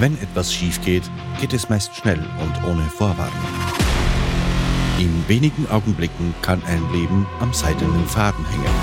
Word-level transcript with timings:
Wenn 0.00 0.20
etwas 0.20 0.52
schief 0.52 0.80
geht, 0.84 1.04
geht 1.40 1.52
es 1.52 1.68
meist 1.68 1.94
schnell 1.94 2.18
und 2.18 2.64
ohne 2.64 2.82
Vorwarnung. 2.82 3.32
In 4.98 5.24
wenigen 5.28 5.68
Augenblicken 5.70 6.34
kann 6.42 6.62
ein 6.64 6.82
Leben 6.92 7.26
am 7.40 7.52
seidenen 7.52 8.04
Faden 8.06 8.44
hängen. 8.50 8.74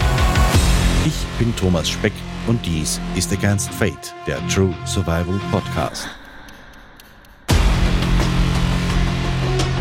Ich 1.06 1.14
bin 1.38 1.54
Thomas 1.56 1.90
Speck 1.90 2.14
und 2.48 2.66
dies 2.66 3.02
ist 3.16 3.32
Against 3.34 3.74
Fate, 3.74 4.14
der 4.26 4.46
True 4.48 4.74
Survival 4.86 5.40
Podcast. 5.52 6.08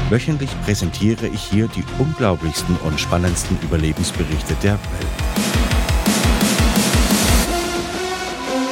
Wöchentlich 0.09 0.51
präsentiere 0.65 1.29
ich 1.29 1.43
hier 1.43 1.69
die 1.69 1.85
unglaublichsten 1.99 2.77
und 2.79 2.99
spannendsten 2.99 3.57
Überlebensberichte 3.63 4.55
der 4.63 4.73
Welt. 4.73 5.31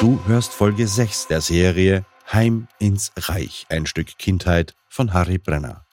Du 0.01 0.19
hörst 0.27 0.53
Folge 0.53 0.89
6 0.89 1.29
der 1.29 1.41
Serie 1.41 2.05
Heim 2.31 2.69
ins 2.79 3.11
Reich, 3.17 3.65
ein 3.71 3.87
Stück 3.87 4.19
Kindheit 4.19 4.75
von 4.91 5.15
Harry 5.15 5.39
Brenner. 5.39 5.87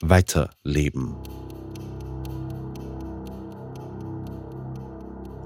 Weiterleben. 0.00 1.14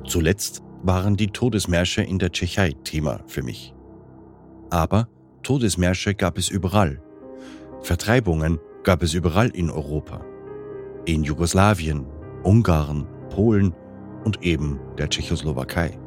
Zuletzt 0.09 0.63
waren 0.83 1.17
die 1.17 1.27
Todesmärsche 1.27 2.03
in 2.03 2.19
der 2.19 2.33
Tschechei 2.33 2.73
Thema 2.85 3.21
für 3.27 3.43
mich. 3.43 3.75
Aber 4.71 5.09
Todesmärsche 5.43 6.15
gab 6.15 6.39
es 6.39 6.49
überall. 6.49 7.03
Vertreibungen 7.83 8.59
gab 8.83 9.03
es 9.03 9.13
überall 9.13 9.51
in 9.51 9.71
Europa. 9.71 10.25
In 11.05 11.23
Jugoslawien, 11.23 12.07
Ungarn, 12.43 13.07
Polen 13.29 13.75
und 14.25 14.43
eben 14.43 14.81
der 14.97 15.11
Tschechoslowakei. 15.11 15.99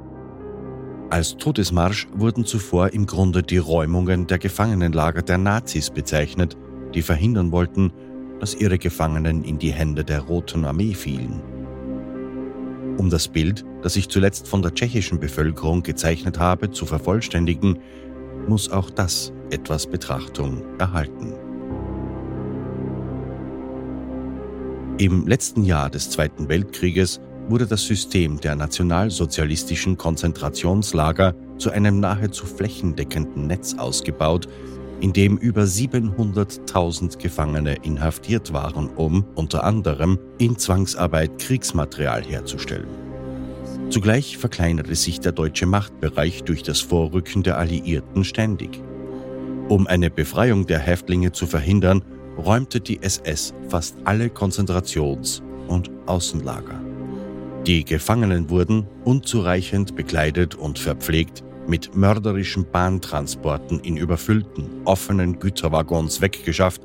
Als 1.10 1.38
Todesmarsch 1.38 2.08
wurden 2.14 2.46
zuvor 2.46 2.92
im 2.92 3.06
Grunde 3.06 3.42
die 3.42 3.58
Räumungen 3.58 4.28
der 4.28 4.40
Gefangenenlager 4.40 5.22
der 5.22 5.38
Nazis 5.38 5.90
bezeichnet, 5.90 6.58
die 6.94 7.02
verhindern 7.02 7.54
wollten, 7.54 7.94
dass 8.42 8.56
ihre 8.56 8.78
Gefangenen 8.78 9.44
in 9.46 9.58
die 9.58 9.72
Hände 9.72 10.04
der 10.04 10.20
Roten 10.20 10.66
Armee 10.66 10.94
fielen. 10.94 11.42
Um 12.98 13.10
das 13.10 13.30
Bild, 13.30 13.64
das 13.84 13.96
ich 13.96 14.10
zuletzt 14.10 14.50
von 14.50 14.62
der 14.62 14.74
tschechischen 14.74 15.20
Bevölkerung 15.20 15.82
gezeichnet 15.82 16.40
habe, 16.40 16.72
zu 16.72 16.86
vervollständigen, 16.86 17.80
muss 18.48 18.70
auch 18.70 18.90
das 18.90 19.32
etwas 19.50 19.88
Betrachtung 19.88 20.62
erhalten. 20.78 21.34
Im 24.98 25.26
letzten 25.26 25.64
Jahr 25.64 25.90
des 25.90 26.10
Zweiten 26.10 26.50
Weltkrieges 26.50 27.22
wurde 27.50 27.66
das 27.66 27.86
System 27.86 28.40
der 28.40 28.56
nationalsozialistischen 28.56 29.98
Konzentrationslager 29.98 31.34
zu 31.58 31.72
einem 31.72 32.00
nahezu 32.00 32.46
flächendeckenden 32.46 33.48
Netz 33.48 33.76
ausgebaut, 33.78 34.48
in 35.00 35.14
dem 35.14 35.38
über 35.38 35.64
700.000 35.64 37.20
Gefangene 37.20 37.76
inhaftiert 37.84 38.54
waren, 38.54 38.90
um 38.90 39.26
unter 39.36 39.64
anderem 39.64 40.18
in 40.38 40.58
Zwangsarbeit 40.58 41.38
Kriegsmaterial 41.40 42.24
herzustellen. 42.24 42.88
Zugleich 43.90 44.38
verkleinerte 44.38 44.96
sich 44.96 45.20
der 45.20 45.32
deutsche 45.32 45.66
Machtbereich 45.66 46.44
durch 46.44 46.64
das 46.64 46.82
Vorrücken 46.82 47.44
der 47.44 47.58
Alliierten 47.58 48.24
ständig. 48.26 48.82
Um 49.70 49.88
eine 49.88 50.10
Befreiung 50.10 50.66
der 50.66 50.80
Häftlinge 50.80 51.32
zu 51.32 51.46
verhindern, 51.46 52.04
räumte 52.38 52.82
die 52.82 53.02
SS 53.02 53.54
fast 53.70 53.96
alle 54.04 54.28
Konzentrations- 54.28 55.42
und 55.68 55.90
Außenlager. 56.06 56.87
Die 57.68 57.84
Gefangenen 57.84 58.50
wurden 58.50 58.88
unzureichend 59.04 59.98
bekleidet 59.98 60.56
und 60.56 60.80
verpflegt 60.80 61.44
mit 61.68 61.98
mörderischen 61.98 62.66
Bahntransporten 62.72 63.82
in 63.82 63.98
überfüllten, 63.98 64.70
offenen 64.86 65.38
Güterwaggons 65.38 66.22
weggeschafft 66.22 66.82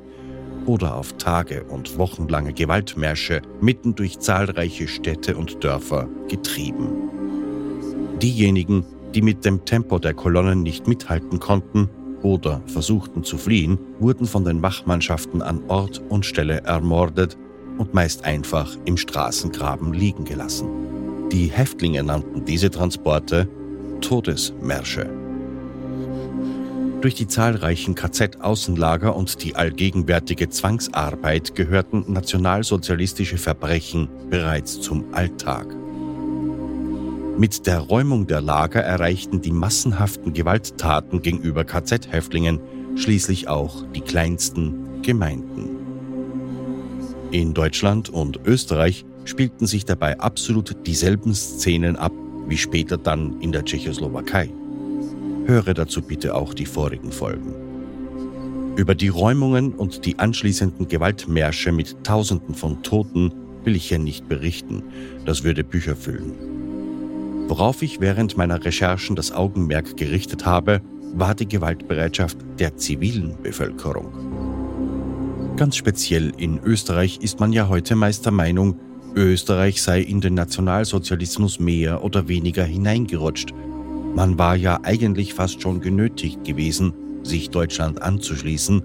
oder 0.65 0.97
auf 0.97 1.13
Tage 1.13 1.63
und 1.63 1.97
wochenlange 1.97 2.51
Gewaltmärsche 2.51 3.41
mitten 3.61 3.95
durch 3.95 4.19
zahlreiche 4.19 4.89
Städte 4.89 5.37
und 5.37 5.63
Dörfer 5.63 6.09
getrieben. 6.27 6.89
Diejenigen, 8.21 8.85
die 9.15 9.21
mit 9.21 9.45
dem 9.45 9.63
Tempo 9.63 9.99
der 9.99 10.13
Kolonnen 10.13 10.63
nicht 10.63 10.85
mithalten 10.85 11.39
konnten 11.39 11.89
oder 12.23 12.61
versuchten 12.65 13.23
zu 13.23 13.37
fliehen, 13.37 13.79
wurden 13.99 14.25
von 14.25 14.43
den 14.43 14.61
Wachmannschaften 14.61 15.41
an 15.41 15.63
Ort 15.69 16.01
und 16.09 16.25
Stelle 16.25 16.63
ermordet 16.63 17.37
und 17.77 17.93
meist 17.93 18.25
einfach 18.25 18.77
im 18.85 18.97
Straßengraben 18.97 19.93
liegen 19.93 20.25
gelassen. 20.25 21.29
Die 21.31 21.47
Häftlinge 21.47 22.03
nannten 22.03 22.45
diese 22.45 22.69
Transporte 22.69 23.47
Todesmärsche. 24.01 25.09
Durch 27.01 27.15
die 27.15 27.27
zahlreichen 27.27 27.95
KZ-Außenlager 27.95 29.15
und 29.15 29.43
die 29.43 29.55
allgegenwärtige 29.55 30.49
Zwangsarbeit 30.49 31.53
gehörten 31.53 32.05
nationalsozialistische 32.07 33.37
Verbrechen 33.37 34.07
bereits 34.29 34.79
zum 34.79 35.13
Alltag. 35.13 35.67
Mit 37.37 37.65
der 37.65 37.79
Räumung 37.79 38.27
der 38.27 38.41
Lager 38.41 38.81
erreichten 38.81 39.41
die 39.41 39.51
massenhaften 39.51 40.33
Gewalttaten 40.33 41.21
gegenüber 41.21 41.65
KZ-Häftlingen 41.65 42.59
schließlich 42.95 43.47
auch 43.47 43.83
die 43.93 44.01
kleinsten 44.01 45.01
Gemeinden. 45.01 45.72
In 47.33 47.55
Deutschland 47.55 48.11
und 48.11 48.41
Österreich 48.45 49.05
spielten 49.25 49.65
sich 49.65 49.85
dabei 49.85 50.19
absolut 50.19 50.85
dieselben 50.85 51.33
Szenen 51.33 51.95
ab 51.95 52.11
wie 52.47 52.57
später 52.57 52.95
dann 52.95 53.41
in 53.41 53.51
der 53.51 53.65
Tschechoslowakei. 53.65 54.51
Höre 55.47 55.73
dazu 55.73 56.03
bitte 56.03 56.35
auch 56.35 56.53
die 56.53 56.67
vorigen 56.67 57.11
Folgen. 57.11 57.55
Über 58.75 58.93
die 58.93 59.07
Räumungen 59.07 59.73
und 59.73 60.05
die 60.05 60.19
anschließenden 60.19 60.87
Gewaltmärsche 60.87 61.71
mit 61.71 62.03
Tausenden 62.03 62.53
von 62.53 62.83
Toten 62.83 63.33
will 63.63 63.75
ich 63.75 63.87
hier 63.87 63.97
nicht 63.97 64.29
berichten, 64.29 64.83
das 65.25 65.43
würde 65.43 65.63
Bücher 65.63 65.95
füllen. 65.95 67.47
Worauf 67.47 67.81
ich 67.81 67.99
während 67.99 68.37
meiner 68.37 68.63
Recherchen 68.63 69.15
das 69.15 69.31
Augenmerk 69.31 69.97
gerichtet 69.97 70.45
habe, 70.45 70.81
war 71.15 71.33
die 71.33 71.47
Gewaltbereitschaft 71.47 72.37
der 72.59 72.77
zivilen 72.77 73.35
Bevölkerung. 73.41 74.32
Ganz 75.55 75.75
speziell 75.75 76.33
in 76.37 76.59
Österreich 76.63 77.19
ist 77.21 77.39
man 77.39 77.53
ja 77.53 77.67
heute 77.67 77.95
meist 77.95 78.25
der 78.25 78.31
Meinung, 78.31 78.75
Österreich 79.15 79.83
sei 79.83 80.01
in 80.01 80.19
den 80.19 80.33
Nationalsozialismus 80.33 81.59
mehr 81.59 82.03
oder 82.03 82.27
weniger 82.27 82.63
hineingerutscht. 82.63 83.53
Man 84.15 84.39
war 84.39 84.55
ja 84.55 84.79
eigentlich 84.81 85.35
fast 85.35 85.61
schon 85.61 85.79
genötigt 85.79 86.43
gewesen, 86.43 86.93
sich 87.21 87.51
Deutschland 87.51 88.01
anzuschließen 88.01 88.81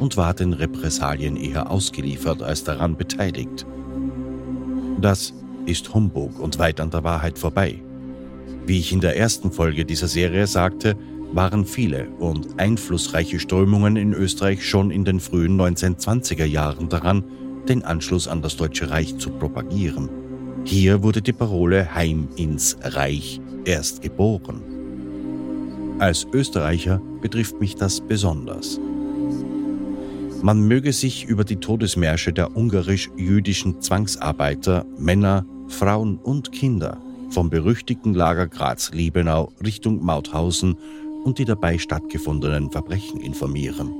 und 0.00 0.18
war 0.18 0.34
den 0.34 0.52
Repressalien 0.52 1.36
eher 1.36 1.70
ausgeliefert 1.70 2.42
als 2.42 2.62
daran 2.62 2.94
beteiligt. 2.94 3.64
Das 5.00 5.32
ist 5.64 5.94
Humbug 5.94 6.38
und 6.38 6.58
weit 6.58 6.78
an 6.78 6.90
der 6.90 7.04
Wahrheit 7.04 7.38
vorbei. 7.38 7.80
Wie 8.66 8.78
ich 8.78 8.92
in 8.92 9.00
der 9.00 9.16
ersten 9.16 9.50
Folge 9.50 9.86
dieser 9.86 10.08
Serie 10.08 10.46
sagte, 10.46 10.94
waren 11.34 11.64
viele 11.64 12.08
und 12.18 12.58
einflussreiche 12.58 13.38
Strömungen 13.38 13.96
in 13.96 14.12
Österreich 14.12 14.68
schon 14.68 14.90
in 14.90 15.04
den 15.04 15.20
frühen 15.20 15.60
1920er 15.60 16.44
Jahren 16.44 16.88
daran, 16.88 17.24
den 17.68 17.82
Anschluss 17.82 18.28
an 18.28 18.42
das 18.42 18.56
Deutsche 18.56 18.90
Reich 18.90 19.16
zu 19.18 19.30
propagieren. 19.30 20.08
Hier 20.64 21.02
wurde 21.02 21.22
die 21.22 21.32
Parole 21.32 21.94
Heim 21.94 22.28
ins 22.36 22.76
Reich 22.82 23.40
erst 23.64 24.02
geboren. 24.02 24.62
Als 25.98 26.26
Österreicher 26.32 27.00
betrifft 27.20 27.60
mich 27.60 27.76
das 27.76 28.00
besonders. 28.00 28.80
Man 30.42 30.66
möge 30.66 30.92
sich 30.92 31.24
über 31.24 31.44
die 31.44 31.56
Todesmärsche 31.56 32.32
der 32.32 32.56
ungarisch-jüdischen 32.56 33.80
Zwangsarbeiter, 33.80 34.84
Männer, 34.98 35.46
Frauen 35.68 36.18
und 36.18 36.50
Kinder 36.50 37.00
vom 37.32 37.48
berüchtigten 37.48 38.12
Lager 38.12 38.46
Graz-Liebenau 38.46 39.52
Richtung 39.64 40.04
Mauthausen 40.04 40.76
und 41.24 41.38
die 41.38 41.44
dabei 41.44 41.78
stattgefundenen 41.78 42.70
Verbrechen 42.70 43.20
informieren. 43.20 43.90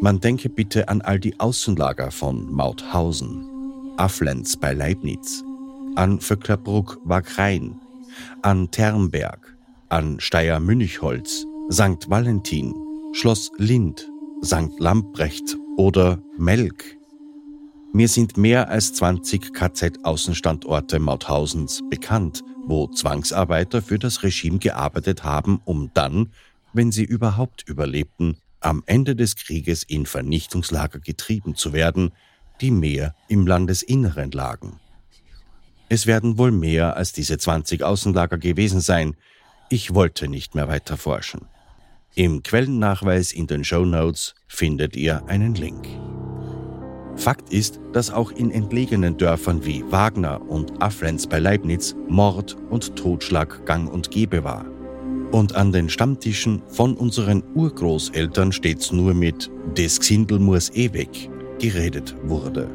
Man 0.00 0.20
denke 0.20 0.48
bitte 0.48 0.88
an 0.88 1.00
all 1.00 1.18
die 1.18 1.38
Außenlager 1.38 2.10
von 2.10 2.52
Mauthausen, 2.52 3.94
Afflenz 3.96 4.56
bei 4.56 4.74
Leibniz, 4.74 5.42
an 5.94 6.20
Vöcklerbruck-Wagrain, 6.20 7.76
an 8.42 8.70
Ternberg, 8.70 9.56
an 9.88 10.18
Steyr-Münchholz, 10.20 11.46
St. 11.70 12.10
Valentin, 12.10 12.74
Schloss 13.12 13.50
Lind, 13.56 14.10
St. 14.44 14.78
Lamprecht 14.78 15.56
oder 15.76 16.20
Melk. 16.36 16.98
Mir 17.92 18.08
sind 18.08 18.36
mehr 18.36 18.68
als 18.68 18.92
20 18.94 19.54
KZ-Außenstandorte 19.54 20.98
Mauthausens 20.98 21.82
bekannt– 21.88 22.42
wo 22.66 22.86
Zwangsarbeiter 22.88 23.82
für 23.82 23.98
das 23.98 24.22
Regime 24.22 24.58
gearbeitet 24.58 25.24
haben, 25.24 25.60
um 25.64 25.90
dann, 25.94 26.32
wenn 26.72 26.92
sie 26.92 27.04
überhaupt 27.04 27.68
überlebten, 27.68 28.36
am 28.60 28.82
Ende 28.86 29.14
des 29.14 29.36
Krieges 29.36 29.82
in 29.82 30.06
Vernichtungslager 30.06 30.98
getrieben 30.98 31.54
zu 31.54 31.72
werden, 31.72 32.12
die 32.60 32.70
mehr 32.70 33.14
im 33.28 33.46
Landesinneren 33.46 34.30
lagen. 34.30 34.80
Es 35.88 36.06
werden 36.06 36.38
wohl 36.38 36.50
mehr 36.50 36.96
als 36.96 37.12
diese 37.12 37.38
20 37.38 37.82
Außenlager 37.82 38.38
gewesen 38.38 38.80
sein, 38.80 39.16
Ich 39.70 39.94
wollte 39.94 40.28
nicht 40.28 40.54
mehr 40.54 40.68
weiter 40.68 40.98
forschen. 40.98 41.46
Im 42.14 42.42
Quellennachweis 42.42 43.32
in 43.32 43.46
den 43.46 43.64
Show 43.64 43.84
Notes 43.84 44.34
findet 44.46 44.94
ihr 44.94 45.26
einen 45.26 45.54
Link. 45.54 45.88
Fakt 47.16 47.52
ist, 47.52 47.80
dass 47.92 48.10
auch 48.10 48.32
in 48.32 48.50
entlegenen 48.50 49.16
Dörfern 49.16 49.64
wie 49.64 49.84
Wagner 49.90 50.40
und 50.48 50.82
Afrenz 50.82 51.26
bei 51.26 51.38
Leibniz 51.38 51.94
Mord 52.08 52.56
und 52.70 52.96
Totschlag 52.96 53.64
gang 53.66 53.92
und 53.92 54.10
gäbe 54.10 54.44
war. 54.44 54.64
Und 55.30 55.54
an 55.54 55.72
den 55.72 55.88
Stammtischen 55.88 56.62
von 56.68 56.94
unseren 56.94 57.42
Urgroßeltern 57.54 58.52
stets 58.52 58.92
nur 58.92 59.14
mit 59.14 59.50
des 59.76 60.00
Xindel 60.00 60.38
muss 60.38 60.70
ewig 60.70 61.30
geredet 61.58 62.14
wurde. 62.24 62.68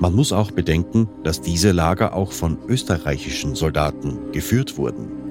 Man 0.00 0.14
muss 0.14 0.32
auch 0.32 0.50
bedenken, 0.50 1.08
dass 1.22 1.40
diese 1.40 1.70
Lager 1.70 2.14
auch 2.14 2.32
von 2.32 2.58
österreichischen 2.66 3.54
Soldaten 3.54 4.32
geführt 4.32 4.76
wurden. 4.76 5.21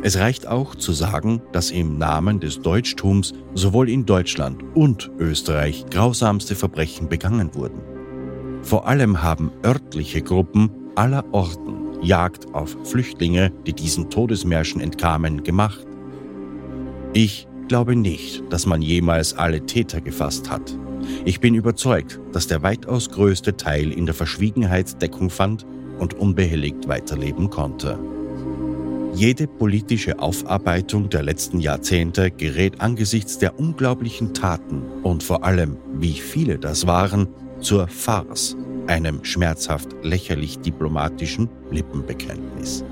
Es 0.00 0.16
reicht 0.16 0.46
auch 0.46 0.76
zu 0.76 0.92
sagen, 0.92 1.42
dass 1.52 1.72
im 1.72 1.98
Namen 1.98 2.38
des 2.38 2.60
Deutschtums 2.60 3.34
sowohl 3.54 3.88
in 3.88 4.06
Deutschland 4.06 4.62
und 4.74 5.10
Österreich 5.18 5.86
grausamste 5.90 6.54
Verbrechen 6.54 7.08
begangen 7.08 7.54
wurden. 7.54 7.80
Vor 8.62 8.86
allem 8.86 9.22
haben 9.22 9.50
örtliche 9.64 10.22
Gruppen 10.22 10.70
aller 10.94 11.24
Orten 11.32 11.78
Jagd 12.00 12.54
auf 12.54 12.76
Flüchtlinge, 12.84 13.50
die 13.66 13.72
diesen 13.72 14.08
Todesmärschen 14.08 14.80
entkamen, 14.80 15.42
gemacht. 15.42 15.84
Ich 17.12 17.48
glaube 17.66 17.96
nicht, 17.96 18.44
dass 18.50 18.66
man 18.66 18.82
jemals 18.82 19.36
alle 19.36 19.66
Täter 19.66 20.00
gefasst 20.00 20.48
hat. 20.48 20.78
Ich 21.24 21.40
bin 21.40 21.54
überzeugt, 21.54 22.20
dass 22.32 22.46
der 22.46 22.62
weitaus 22.62 23.10
größte 23.10 23.56
Teil 23.56 23.90
in 23.90 24.06
der 24.06 24.14
Verschwiegenheit 24.14 25.02
Deckung 25.02 25.28
fand 25.28 25.66
und 25.98 26.14
unbehelligt 26.14 26.86
weiterleben 26.86 27.50
konnte. 27.50 27.98
Jede 29.14 29.46
politische 29.46 30.18
Aufarbeitung 30.18 31.08
der 31.08 31.22
letzten 31.22 31.60
Jahrzehnte 31.60 32.30
gerät 32.30 32.80
angesichts 32.80 33.38
der 33.38 33.58
unglaublichen 33.58 34.34
Taten 34.34 34.82
und 35.02 35.22
vor 35.22 35.44
allem, 35.44 35.76
wie 35.94 36.12
viele 36.12 36.58
das 36.58 36.86
waren, 36.86 37.28
zur 37.60 37.88
Farce, 37.88 38.56
einem 38.86 39.24
schmerzhaft 39.24 39.88
lächerlich 40.02 40.58
diplomatischen 40.60 41.48
Lippenbekenntnis. 41.70 42.84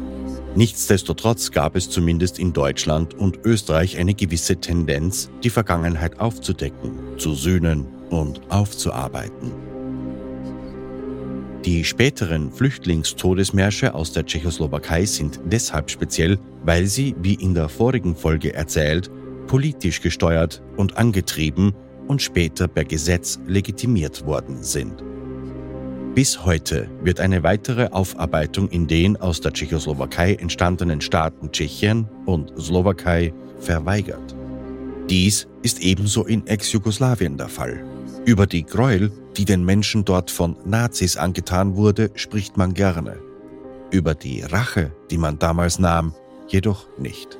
Nichtsdestotrotz 0.57 1.51
gab 1.51 1.77
es 1.77 1.91
zumindest 1.91 2.39
in 2.39 2.53
Deutschland 2.53 3.15
und 3.15 3.41
Österreich 3.45 3.99
eine 3.99 4.15
gewisse 4.15 4.57
Tendenz, 4.57 5.31
die 5.45 5.51
Vergangenheit 5.51 6.19
aufzudecken, 6.19 7.19
zu 7.19 7.35
sühnen 7.35 7.87
und 8.11 8.41
aufzuarbeiten. 8.51 9.76
Die 11.67 11.83
späteren 11.83 12.53
Flüchtlingstodesmärsche 12.53 13.93
aus 13.93 14.13
der 14.13 14.25
Tschechoslowakei 14.25 15.05
sind 15.05 15.41
deshalb 15.47 15.91
speziell, 15.91 16.39
weil 16.65 16.87
sie, 16.87 17.17
wie 17.21 17.35
in 17.35 17.55
der 17.55 17.69
vorigen 17.69 18.15
Folge 18.15 18.55
erzählt, 18.55 19.11
politisch 19.49 20.01
gesteuert 20.01 20.63
und 20.77 20.97
angetrieben 20.97 21.75
und 22.07 22.23
später 22.23 22.69
per 22.69 22.85
Gesetz 22.85 23.41
legitimiert 23.49 24.25
worden 24.25 24.63
sind. 24.63 25.03
Bis 26.15 26.45
heute 26.45 26.89
wird 27.03 27.19
eine 27.19 27.43
weitere 27.43 27.89
Aufarbeitung 27.89 28.69
in 28.69 28.87
den 28.87 29.17
aus 29.17 29.41
der 29.41 29.53
Tschechoslowakei 29.53 30.35
entstandenen 30.35 31.01
Staaten 31.01 31.51
Tschechien 31.51 32.09
und 32.27 32.53
Slowakei 32.61 33.35
verweigert. 33.59 34.37
Dies 35.11 35.49
ist 35.63 35.81
ebenso 35.81 36.25
in 36.27 36.47
Ex-Jugoslawien 36.47 37.37
der 37.37 37.49
Fall. 37.49 37.85
Über 38.25 38.47
die 38.47 38.65
Gräuel, 38.65 39.11
die 39.37 39.45
den 39.45 39.65
Menschen 39.65 40.05
dort 40.05 40.31
von 40.31 40.57
Nazis 40.65 41.17
angetan 41.17 41.77
wurde, 41.77 42.11
spricht 42.15 42.57
man 42.57 42.75
gerne. 42.75 43.19
Über 43.91 44.15
die 44.15 44.43
Rache, 44.43 44.93
die 45.11 45.19
man 45.19 45.39
damals 45.39 45.79
nahm, 45.79 46.15
jedoch 46.49 46.87
nicht. 46.99 47.39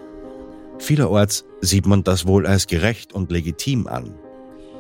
Vielerorts 0.79 1.45
sieht 1.61 1.87
man 1.87 2.05
das 2.05 2.27
wohl 2.27 2.47
als 2.47 2.67
gerecht 2.67 3.13
und 3.13 3.31
legitim 3.31 3.87
an. 3.87 4.15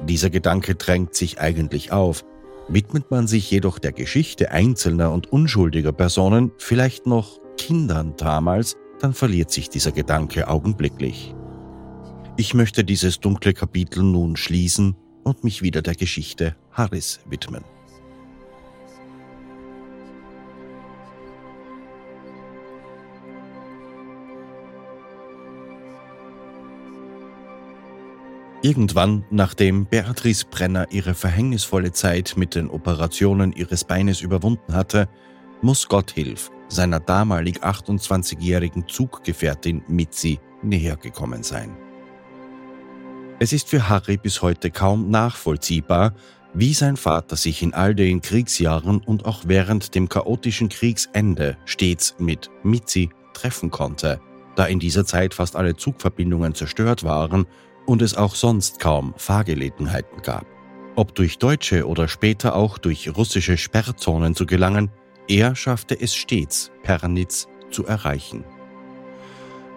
Dieser 0.07 0.31
Gedanke 0.31 0.75
drängt 0.75 1.15
sich 1.15 1.41
eigentlich 1.41 1.91
auf, 1.91 2.25
Widmet 2.69 3.13
man 3.13 3.29
sich 3.29 3.49
jedoch 3.51 3.79
der 3.79 3.93
Geschichte 3.93 4.51
einzelner 4.51 5.13
und 5.13 5.33
unschuldiger 5.33 5.93
Personen, 5.93 6.51
vielleicht 6.59 7.07
noch 7.07 7.41
Kindern 7.57 8.15
damals, 8.17 8.77
dann 8.99 9.13
verliert 9.13 9.53
sich 9.53 9.69
dieser 9.69 9.93
Gedanke 9.93 10.49
augenblicklich. 10.49 11.33
Ich 12.37 12.55
möchte 12.55 12.83
dieses 12.85 13.21
dunkle 13.21 13.55
Kapitel 13.55 14.03
nun 14.03 14.37
schließen 14.37 14.97
und 15.23 15.45
mich 15.45 15.63
wieder 15.63 15.81
der 15.81 15.95
Geschichte 15.95 16.57
Harris 16.77 17.21
widmen. 17.25 17.65
Irgendwann, 28.63 29.25
nachdem 29.31 29.87
Beatrice 29.87 30.45
Brenner 30.45 30.87
ihre 30.91 31.15
verhängnisvolle 31.15 31.93
Zeit 31.93 32.35
mit 32.37 32.55
den 32.55 32.69
Operationen 32.69 33.53
ihres 33.53 33.85
Beines 33.85 34.21
überwunden 34.21 34.75
hatte, 34.75 35.09
muss 35.63 35.87
Gotthilf 35.89 36.51
seiner 36.69 36.99
damalig 36.99 37.63
28-jährigen 37.63 38.89
Zuggefährtin 38.89 39.85
Mitzi 39.89 40.41
näher 40.63 40.97
gekommen 40.97 41.43
sein. 41.43 41.77
Es 43.39 43.53
ist 43.53 43.69
für 43.69 43.89
Harry 43.89 44.17
bis 44.17 44.43
heute 44.43 44.71
kaum 44.71 45.11
nachvollziehbar, 45.11 46.15
wie 46.55 46.75
sein 46.75 46.97
Vater 46.97 47.37
sich 47.37 47.63
in 47.63 47.75
all 47.75 47.95
den 47.95 48.21
Kriegsjahren 48.21 48.99
und 48.99 49.25
auch 49.25 49.43
während 49.47 49.95
dem 49.95 50.09
chaotischen 50.09 50.69
Kriegsende 50.69 51.57
stets 51.65 52.15
mit 52.19 52.51
Mitzi 52.63 53.11
treffen 53.35 53.71
konnte, 53.71 54.21
da 54.57 54.67
in 54.67 54.79
dieser 54.79 55.05
Zeit 55.05 55.35
fast 55.35 55.57
alle 55.57 55.77
Zugverbindungen 55.77 56.55
zerstört 56.55 57.05
waren 57.05 57.47
und 57.87 58.03
es 58.03 58.17
auch 58.17 58.35
sonst 58.35 58.81
kaum 58.81 59.15
Fahrgelegenheiten 59.17 60.23
gab. 60.23 60.47
Ob 60.97 61.15
durch 61.15 61.39
deutsche 61.39 61.87
oder 61.87 62.09
später 62.09 62.57
auch 62.57 62.79
durch 62.79 63.15
russische 63.17 63.59
Sperrzonen 63.59 64.35
zu 64.35 64.47
gelangen, 64.47 64.91
er 65.29 65.55
schaffte 65.55 66.01
es 66.01 66.15
stets, 66.15 66.71
Pernitz 66.83 67.49
zu 67.71 67.85
erreichen. 67.85 68.45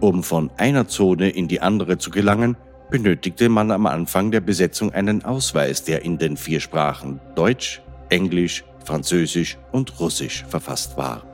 Um 0.01 0.23
von 0.23 0.51
einer 0.57 0.89
Zone 0.89 1.31
in 1.31 1.49
die 1.49 1.61
andere 1.61 1.99
zu 1.99 2.11
gelangen, 2.11 2.57
benötigte 2.91 3.49
man 3.49 3.71
am 3.71 3.87
Anfang 3.87 4.31
der 4.31 4.41
Besetzung 4.41 4.93
einen 4.93 5.25
Ausweis, 5.25 5.83
der 5.83 6.05
in 6.05 6.19
den 6.19 6.37
vier 6.37 6.61
Sprachen 6.61 7.21
Deutsch, 7.35 7.83
Englisch, 8.09 8.65
Französisch 8.85 9.59
und 9.73 9.99
Russisch 9.99 10.45
verfasst 10.49 10.97
war. 10.97 11.25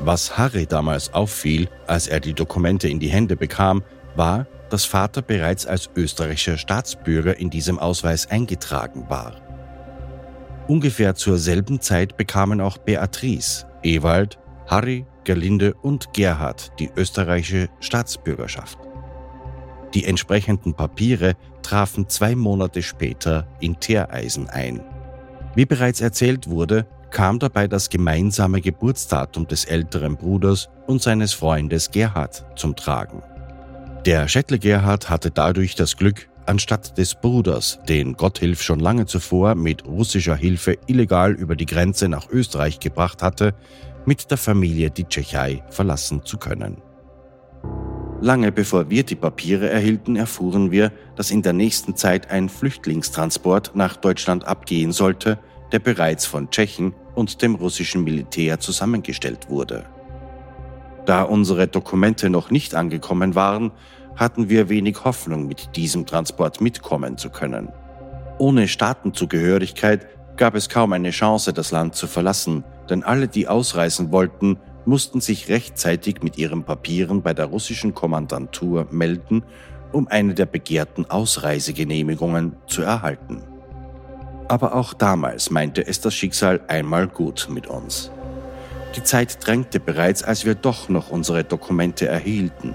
Was 0.00 0.36
Harry 0.36 0.66
damals 0.66 1.14
auffiel, 1.14 1.68
als 1.86 2.06
er 2.06 2.20
die 2.20 2.34
Dokumente 2.34 2.88
in 2.88 3.00
die 3.00 3.08
Hände 3.08 3.36
bekam, 3.36 3.82
war, 4.14 4.46
dass 4.68 4.84
Vater 4.84 5.22
bereits 5.22 5.66
als 5.66 5.90
österreichischer 5.94 6.58
Staatsbürger 6.58 7.38
in 7.38 7.50
diesem 7.50 7.78
Ausweis 7.78 8.30
eingetragen 8.30 9.06
war. 9.08 9.40
Ungefähr 10.68 11.14
zur 11.14 11.38
selben 11.38 11.80
Zeit 11.80 12.16
bekamen 12.16 12.60
auch 12.60 12.76
Beatrice, 12.78 13.66
Ewald, 13.82 14.38
Harry, 14.66 15.06
Gerlinde 15.24 15.74
und 15.74 16.12
Gerhard 16.12 16.72
die 16.78 16.90
österreichische 16.96 17.68
Staatsbürgerschaft. 17.80 18.78
Die 19.94 20.04
entsprechenden 20.04 20.74
Papiere 20.74 21.34
trafen 21.62 22.08
zwei 22.08 22.34
Monate 22.34 22.82
später 22.82 23.46
in 23.60 23.80
Teereisen 23.80 24.48
ein. 24.48 24.80
Wie 25.54 25.64
bereits 25.64 26.00
erzählt 26.00 26.48
wurde, 26.48 26.86
kam 27.10 27.38
dabei 27.38 27.66
das 27.66 27.88
gemeinsame 27.88 28.60
Geburtsdatum 28.60 29.46
des 29.46 29.64
älteren 29.64 30.16
Bruders 30.16 30.68
und 30.86 31.00
seines 31.00 31.32
Freundes 31.32 31.90
Gerhard 31.90 32.44
zum 32.56 32.76
Tragen. 32.76 33.22
Der 34.04 34.28
Schettle 34.28 34.58
Gerhard 34.58 35.08
hatte 35.08 35.30
dadurch 35.30 35.74
das 35.74 35.96
Glück, 35.96 36.28
anstatt 36.44 36.98
des 36.98 37.14
Bruders, 37.14 37.80
den 37.88 38.14
Gotthilf 38.14 38.62
schon 38.62 38.80
lange 38.80 39.06
zuvor 39.06 39.54
mit 39.54 39.84
russischer 39.84 40.36
Hilfe 40.36 40.78
illegal 40.86 41.32
über 41.32 41.56
die 41.56 41.66
Grenze 41.66 42.08
nach 42.08 42.28
Österreich 42.28 42.78
gebracht 42.78 43.22
hatte, 43.22 43.54
mit 44.04 44.30
der 44.30 44.38
Familie 44.38 44.90
die 44.90 45.04
Tschechei 45.04 45.64
verlassen 45.70 46.24
zu 46.24 46.38
können. 46.38 46.76
Lange 48.20 48.50
bevor 48.50 48.88
wir 48.88 49.04
die 49.04 49.14
Papiere 49.14 49.68
erhielten, 49.68 50.16
erfuhren 50.16 50.70
wir, 50.70 50.90
dass 51.16 51.30
in 51.30 51.42
der 51.42 51.52
nächsten 51.52 51.96
Zeit 51.96 52.30
ein 52.30 52.48
Flüchtlingstransport 52.48 53.72
nach 53.74 53.96
Deutschland 53.96 54.46
abgehen 54.46 54.92
sollte, 54.92 55.38
der 55.72 55.80
bereits 55.80 56.24
von 56.24 56.50
Tschechen 56.50 56.94
und 57.14 57.42
dem 57.42 57.54
russischen 57.54 58.04
Militär 58.04 58.58
zusammengestellt 58.58 59.50
wurde. 59.50 59.84
Da 61.04 61.22
unsere 61.22 61.68
Dokumente 61.68 62.30
noch 62.30 62.50
nicht 62.50 62.74
angekommen 62.74 63.34
waren, 63.34 63.70
hatten 64.16 64.48
wir 64.48 64.68
wenig 64.70 65.04
Hoffnung, 65.04 65.46
mit 65.46 65.76
diesem 65.76 66.06
Transport 66.06 66.60
mitkommen 66.60 67.18
zu 67.18 67.28
können. 67.28 67.68
Ohne 68.38 68.66
Staatenzugehörigkeit 68.66 70.06
gab 70.36 70.54
es 70.54 70.68
kaum 70.68 70.92
eine 70.92 71.10
Chance, 71.10 71.52
das 71.52 71.70
Land 71.70 71.94
zu 71.94 72.06
verlassen, 72.06 72.64
denn 72.88 73.02
alle, 73.02 73.28
die 73.28 73.46
ausreisen 73.46 74.10
wollten, 74.10 74.58
mussten 74.86 75.20
sich 75.20 75.48
rechtzeitig 75.48 76.22
mit 76.22 76.38
ihren 76.38 76.64
Papieren 76.64 77.22
bei 77.22 77.34
der 77.34 77.46
russischen 77.46 77.94
Kommandantur 77.94 78.86
melden, 78.90 79.42
um 79.92 80.08
eine 80.08 80.34
der 80.34 80.46
begehrten 80.46 81.10
Ausreisegenehmigungen 81.10 82.56
zu 82.66 82.82
erhalten. 82.82 83.42
Aber 84.48 84.74
auch 84.74 84.94
damals 84.94 85.50
meinte 85.50 85.86
es 85.86 86.00
das 86.00 86.14
Schicksal 86.14 86.60
einmal 86.68 87.08
gut 87.08 87.48
mit 87.50 87.66
uns. 87.66 88.10
Die 88.94 89.02
Zeit 89.02 89.44
drängte 89.44 89.80
bereits, 89.80 90.22
als 90.22 90.44
wir 90.44 90.54
doch 90.54 90.88
noch 90.88 91.10
unsere 91.10 91.44
Dokumente 91.44 92.06
erhielten. 92.06 92.74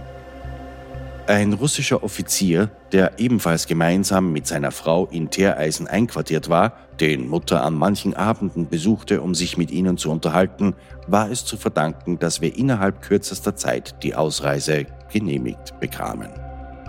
Ein 1.32 1.54
russischer 1.54 2.04
Offizier, 2.04 2.70
der 2.92 3.18
ebenfalls 3.18 3.66
gemeinsam 3.66 4.34
mit 4.34 4.46
seiner 4.48 4.72
Frau 4.72 5.08
in 5.12 5.30
Teereisen 5.30 5.88
einquartiert 5.88 6.50
war, 6.50 6.74
den 7.00 7.30
Mutter 7.30 7.64
an 7.64 7.74
manchen 7.74 8.14
Abenden 8.14 8.68
besuchte, 8.68 9.22
um 9.22 9.34
sich 9.34 9.56
mit 9.56 9.72
ihnen 9.72 9.98
zu 9.98 10.12
unterhalten, 10.12 10.76
war 11.08 11.32
es 11.32 11.46
zu 11.46 11.56
verdanken, 11.56 12.20
dass 12.20 12.42
wir 12.42 12.58
innerhalb 12.58 13.02
kürzester 13.02 13.56
Zeit 13.56 14.04
die 14.04 14.14
Ausreise 14.14 14.88
genehmigt 15.10 15.80
bekamen. 15.80 16.32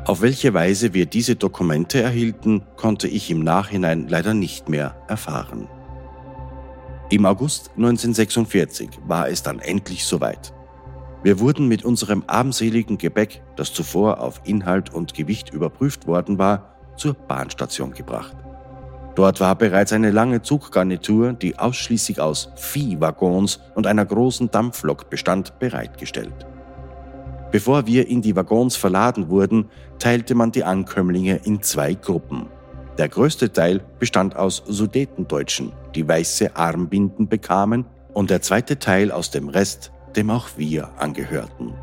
Auf 0.07 0.23
welche 0.23 0.53
Weise 0.53 0.93
wir 0.93 1.07
diese 1.07 1.37
Dokumente 1.37 2.03
erhielten, 2.03 2.65
konnte 2.75 3.07
ich 3.07 3.31
im 3.31 3.45
Nachhinein 3.45 4.09
leider 4.09 4.35
nicht 4.35 4.69
mehr 4.69 4.97
erfahren. 5.07 5.69
Im 7.11 7.27
August 7.27 7.71
1946 7.77 8.91
war 9.07 9.29
es 9.29 9.45
dann 9.45 9.61
endlich 9.61 10.05
soweit. 10.05 10.53
Wir 11.23 11.39
wurden 11.39 11.69
mit 11.69 11.85
unserem 11.85 12.25
armseligen 12.27 12.99
Gebäck, 12.99 13.43
das 13.57 13.73
zuvor 13.73 14.21
auf 14.21 14.41
Inhalt 14.45 14.93
und 14.93 15.15
Gewicht 15.15 15.51
überprüft 15.51 16.07
worden 16.07 16.39
war, 16.39 16.75
zur 16.97 17.15
Bahnstation 17.15 17.93
gebracht. 17.93 18.37
Dort 19.15 19.41
war 19.41 19.55
bereits 19.57 19.93
eine 19.93 20.11
lange 20.11 20.43
Zuggarnitur, 20.43 21.33
die 21.35 21.59
ausschließlich 21.59 22.21
aus 22.21 22.51
Viehwaggons 22.57 23.61
und 23.75 23.87
einer 23.87 24.05
großen 24.05 24.51
Dampflok 24.51 25.11
bestand, 25.11 25.59
bereitgestellt. 25.59 26.47
Bevor 27.53 27.87
wir 27.87 28.09
in 28.09 28.23
die 28.23 28.35
Waggons 28.35 28.77
verladen 28.77 29.29
wurden, 29.29 29.69
teilte 29.99 30.35
man 30.35 30.51
die 30.51 30.65
Ankömmlinge 30.65 31.41
in 31.45 31.63
zwei 31.63 31.93
Gruppen. 31.95 32.47
Der 32.97 33.09
größte 33.09 33.53
Teil 33.53 33.83
bestand 33.99 34.37
aus 34.37 34.63
Sudetendeutschen, 34.67 35.73
die 35.95 36.09
weiße 36.09 36.57
Armbinden 36.57 37.29
bekamen, 37.29 37.85
und 38.15 38.31
der 38.31 38.43
zweite 38.43 38.79
Teil 38.79 39.11
aus 39.11 39.31
dem 39.31 39.49
Rest 39.49 39.93
dem 40.17 40.31
auch 40.31 40.49
wir 40.57 40.91
angehörten. 40.99 41.75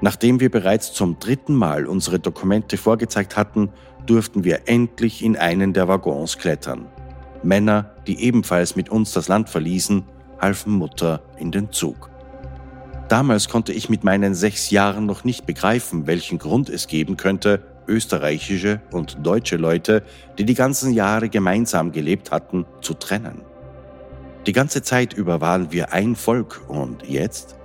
Nachdem 0.00 0.40
wir 0.40 0.50
bereits 0.50 0.92
zum 0.92 1.18
dritten 1.18 1.54
Mal 1.54 1.86
unsere 1.86 2.18
Dokumente 2.18 2.76
vorgezeigt 2.76 3.36
hatten, 3.36 3.70
durften 4.06 4.44
wir 4.44 4.68
endlich 4.68 5.24
in 5.24 5.36
einen 5.36 5.72
der 5.72 5.88
Waggons 5.88 6.38
klettern. 6.38 6.86
Männer, 7.42 7.94
die 8.06 8.20
ebenfalls 8.22 8.76
mit 8.76 8.88
uns 8.88 9.12
das 9.12 9.28
Land 9.28 9.48
verließen, 9.48 10.04
halfen 10.40 10.72
Mutter 10.72 11.22
in 11.38 11.50
den 11.50 11.72
Zug. 11.72 12.10
Damals 13.08 13.48
konnte 13.48 13.72
ich 13.72 13.88
mit 13.88 14.02
meinen 14.04 14.34
sechs 14.34 14.70
Jahren 14.70 15.06
noch 15.06 15.24
nicht 15.24 15.46
begreifen, 15.46 16.06
welchen 16.06 16.38
Grund 16.38 16.68
es 16.68 16.86
geben 16.86 17.16
könnte, 17.16 17.62
österreichische 17.86 18.80
und 18.92 19.18
deutsche 19.22 19.56
Leute, 19.56 20.02
die 20.38 20.44
die 20.44 20.54
ganzen 20.54 20.92
Jahre 20.92 21.28
gemeinsam 21.28 21.92
gelebt 21.92 22.30
hatten, 22.30 22.64
zu 22.80 22.94
trennen. 22.94 23.42
Die 24.46 24.52
ganze 24.52 24.82
Zeit 24.82 25.14
über 25.14 25.40
waren 25.40 25.72
wir 25.72 25.92
ein 25.94 26.16
Volk 26.16 26.62
und 26.68 27.08
jetzt? 27.08 27.56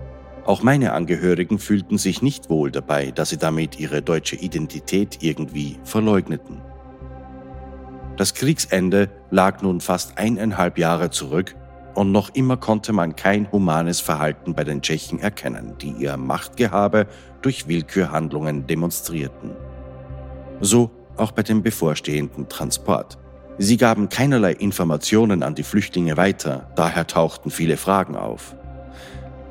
Auch 0.45 0.63
meine 0.63 0.93
Angehörigen 0.93 1.59
fühlten 1.59 1.97
sich 1.97 2.21
nicht 2.21 2.49
wohl 2.49 2.71
dabei, 2.71 3.11
dass 3.11 3.29
sie 3.29 3.37
damit 3.37 3.79
ihre 3.79 4.01
deutsche 4.01 4.37
Identität 4.37 5.17
irgendwie 5.21 5.77
verleugneten. 5.83 6.61
Das 8.15 8.33
Kriegsende 8.33 9.09
lag 9.29 9.61
nun 9.61 9.81
fast 9.81 10.17
eineinhalb 10.17 10.77
Jahre 10.77 11.09
zurück 11.09 11.55
und 11.95 12.13
noch 12.13 12.33
immer 12.33 12.55
konnte 12.55 12.93
man 12.93 13.15
kein 13.15 13.51
humanes 13.51 13.99
Verhalten 13.99 14.53
bei 14.53 14.63
den 14.63 14.81
Tschechen 14.81 15.19
erkennen, 15.19 15.75
die 15.81 15.91
ihr 15.91 16.15
Machtgehabe 16.15 17.07
durch 17.41 17.67
Willkürhandlungen 17.67 18.67
demonstrierten. 18.67 19.51
So 20.61 20.91
auch 21.17 21.31
bei 21.31 21.43
dem 21.43 21.61
bevorstehenden 21.61 22.47
Transport. 22.47 23.17
Sie 23.61 23.75
gaben 23.75 24.07
keinerlei 24.07 24.53
Informationen 24.53 25.43
an 25.43 25.53
die 25.53 25.63
Flüchtlinge 25.63 26.15
weiter, 26.15 26.71
daher 26.77 27.05
tauchten 27.07 27.51
viele 27.51 27.75
Fragen 27.75 28.15
auf. 28.15 28.55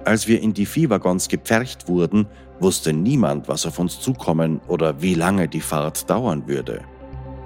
Als 0.06 0.26
wir 0.26 0.40
in 0.40 0.54
die 0.54 0.64
Viehwaggons 0.64 1.28
gepfercht 1.28 1.88
wurden, 1.88 2.26
wusste 2.58 2.94
niemand, 2.94 3.48
was 3.48 3.66
auf 3.66 3.78
uns 3.78 4.00
zukommen 4.00 4.62
oder 4.66 5.02
wie 5.02 5.12
lange 5.12 5.46
die 5.46 5.60
Fahrt 5.60 6.08
dauern 6.08 6.48
würde. 6.48 6.80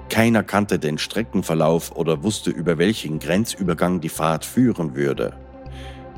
Keiner 0.07 0.41
kannte 0.41 0.79
den 0.79 0.97
Streckenverlauf 0.97 1.97
oder 1.97 2.23
wusste, 2.23 2.49
über 2.49 2.77
welchen 2.77 3.19
Grenzübergang 3.19 3.99
die 3.99 4.07
Fahrt 4.07 4.45
führen 4.45 4.95
würde. 4.95 5.33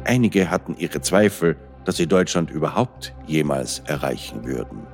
Einige 0.03 0.51
hatten 0.51 0.75
ihre 0.77 1.01
Zweifel, 1.01 1.57
dass 1.85 1.97
sie 1.97 2.05
Deutschland 2.05 2.51
überhaupt 2.51 3.15
jemals 3.25 3.79
erreichen 3.79 4.45
würden. 4.45 4.85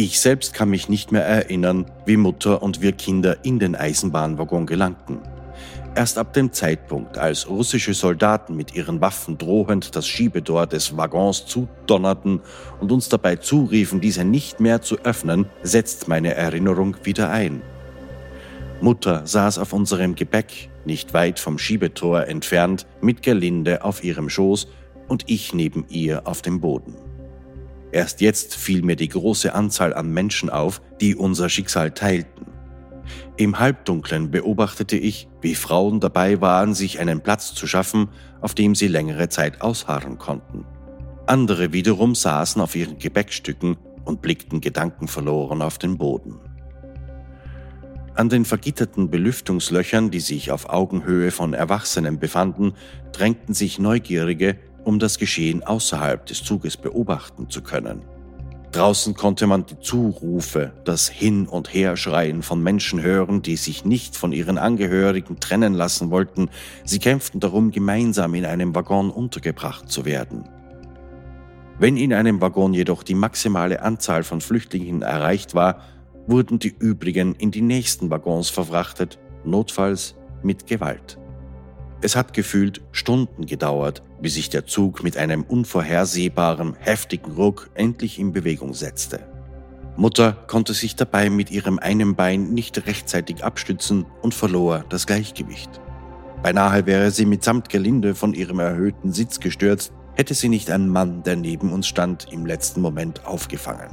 Ich 0.00 0.20
selbst 0.20 0.54
kann 0.54 0.70
mich 0.70 0.88
nicht 0.88 1.10
mehr 1.10 1.24
erinnern, 1.24 1.84
wie 2.06 2.16
Mutter 2.16 2.62
und 2.62 2.80
wir 2.80 2.92
Kinder 2.92 3.44
in 3.44 3.58
den 3.58 3.74
Eisenbahnwaggon 3.74 4.64
gelangten. 4.64 5.18
Erst 5.96 6.18
ab 6.18 6.32
dem 6.34 6.52
Zeitpunkt, 6.52 7.18
als 7.18 7.48
russische 7.48 7.94
Soldaten 7.94 8.54
mit 8.54 8.76
ihren 8.76 9.00
Waffen 9.00 9.38
drohend 9.38 9.96
das 9.96 10.06
Schiebedor 10.06 10.68
des 10.68 10.96
Waggons 10.96 11.46
zudonnerten 11.46 12.42
und 12.78 12.92
uns 12.92 13.08
dabei 13.08 13.34
zuriefen, 13.34 14.00
diese 14.00 14.22
nicht 14.22 14.60
mehr 14.60 14.82
zu 14.82 15.00
öffnen, 15.00 15.46
setzt 15.64 16.06
meine 16.06 16.32
Erinnerung 16.32 16.96
wieder 17.02 17.30
ein. 17.30 17.60
Mutter 18.80 19.26
saß 19.26 19.58
auf 19.58 19.72
unserem 19.72 20.14
Gepäck, 20.14 20.70
nicht 20.84 21.12
weit 21.12 21.40
vom 21.40 21.58
Schiebetor 21.58 22.28
entfernt, 22.28 22.86
mit 23.00 23.22
Gerlinde 23.22 23.82
auf 23.82 24.04
ihrem 24.04 24.28
Schoß 24.28 24.68
und 25.08 25.24
ich 25.26 25.54
neben 25.54 25.86
ihr 25.88 26.24
auf 26.28 26.40
dem 26.40 26.60
Boden. 26.60 27.07
Erst 27.90 28.20
jetzt 28.20 28.54
fiel 28.54 28.82
mir 28.82 28.96
die 28.96 29.08
große 29.08 29.54
Anzahl 29.54 29.94
an 29.94 30.12
Menschen 30.12 30.50
auf, 30.50 30.82
die 31.00 31.14
unser 31.16 31.48
Schicksal 31.48 31.90
teilten. 31.92 32.46
Im 33.36 33.58
Halbdunklen 33.58 34.30
beobachtete 34.30 34.96
ich, 34.96 35.28
wie 35.40 35.54
Frauen 35.54 36.00
dabei 36.00 36.40
waren, 36.40 36.74
sich 36.74 36.98
einen 36.98 37.20
Platz 37.20 37.54
zu 37.54 37.66
schaffen, 37.66 38.08
auf 38.40 38.54
dem 38.54 38.74
sie 38.74 38.88
längere 38.88 39.28
Zeit 39.28 39.62
ausharren 39.62 40.18
konnten. 40.18 40.66
Andere 41.26 41.72
wiederum 41.72 42.14
saßen 42.14 42.60
auf 42.60 42.74
ihren 42.74 42.98
Gebäckstücken 42.98 43.76
und 44.04 44.22
blickten 44.22 44.60
gedankenverloren 44.60 45.62
auf 45.62 45.78
den 45.78 45.98
Boden. 45.98 46.40
An 48.14 48.28
den 48.28 48.44
vergitterten 48.44 49.10
Belüftungslöchern, 49.10 50.10
die 50.10 50.18
sich 50.18 50.50
auf 50.50 50.68
Augenhöhe 50.68 51.30
von 51.30 51.54
Erwachsenen 51.54 52.18
befanden, 52.18 52.72
drängten 53.12 53.54
sich 53.54 53.78
Neugierige, 53.78 54.56
um 54.88 54.98
das 54.98 55.18
Geschehen 55.18 55.62
außerhalb 55.62 56.24
des 56.24 56.42
Zuges 56.42 56.78
beobachten 56.78 57.50
zu 57.50 57.60
können. 57.60 58.00
Draußen 58.72 59.14
konnte 59.14 59.46
man 59.46 59.66
die 59.66 59.78
Zurufe, 59.80 60.72
das 60.84 61.10
Hin- 61.10 61.46
und 61.46 61.74
Herschreien 61.74 62.42
von 62.42 62.62
Menschen 62.62 63.02
hören, 63.02 63.42
die 63.42 63.56
sich 63.56 63.84
nicht 63.84 64.16
von 64.16 64.32
ihren 64.32 64.56
Angehörigen 64.56 65.40
trennen 65.40 65.74
lassen 65.74 66.10
wollten. 66.10 66.48
Sie 66.84 66.98
kämpften 66.98 67.38
darum, 67.38 67.70
gemeinsam 67.70 68.34
in 68.34 68.46
einem 68.46 68.74
Waggon 68.74 69.10
untergebracht 69.10 69.90
zu 69.90 70.06
werden. 70.06 70.48
Wenn 71.78 71.98
in 71.98 72.14
einem 72.14 72.40
Waggon 72.40 72.72
jedoch 72.72 73.02
die 73.02 73.14
maximale 73.14 73.82
Anzahl 73.82 74.24
von 74.24 74.40
Flüchtlingen 74.40 75.02
erreicht 75.02 75.54
war, 75.54 75.82
wurden 76.26 76.58
die 76.58 76.74
übrigen 76.78 77.34
in 77.34 77.50
die 77.50 77.62
nächsten 77.62 78.08
Waggons 78.08 78.48
verfrachtet, 78.48 79.18
notfalls 79.44 80.14
mit 80.42 80.66
Gewalt. 80.66 81.18
Es 82.00 82.14
hat 82.14 82.32
gefühlt 82.32 82.80
Stunden 82.92 83.46
gedauert, 83.46 84.02
bis 84.22 84.34
sich 84.34 84.50
der 84.50 84.66
Zug 84.66 85.02
mit 85.02 85.16
einem 85.16 85.42
unvorhersehbaren, 85.42 86.76
heftigen 86.78 87.32
Ruck 87.32 87.70
endlich 87.74 88.18
in 88.18 88.32
Bewegung 88.32 88.72
setzte. 88.72 89.20
Mutter 89.96 90.32
konnte 90.46 90.74
sich 90.74 90.94
dabei 90.94 91.28
mit 91.28 91.50
ihrem 91.50 91.80
einen 91.80 92.14
Bein 92.14 92.50
nicht 92.50 92.86
rechtzeitig 92.86 93.42
abstützen 93.42 94.06
und 94.22 94.32
verlor 94.32 94.84
das 94.88 95.08
Gleichgewicht. 95.08 95.70
Beinahe 96.40 96.86
wäre 96.86 97.10
sie 97.10 97.26
mitsamt 97.26 97.68
Gelinde 97.68 98.14
von 98.14 98.32
ihrem 98.32 98.60
erhöhten 98.60 99.12
Sitz 99.12 99.40
gestürzt, 99.40 99.92
hätte 100.14 100.34
sie 100.34 100.48
nicht 100.48 100.70
einen 100.70 100.88
Mann, 100.88 101.24
der 101.24 101.34
neben 101.34 101.72
uns 101.72 101.88
stand, 101.88 102.28
im 102.30 102.46
letzten 102.46 102.80
Moment 102.80 103.26
aufgefangen. 103.26 103.90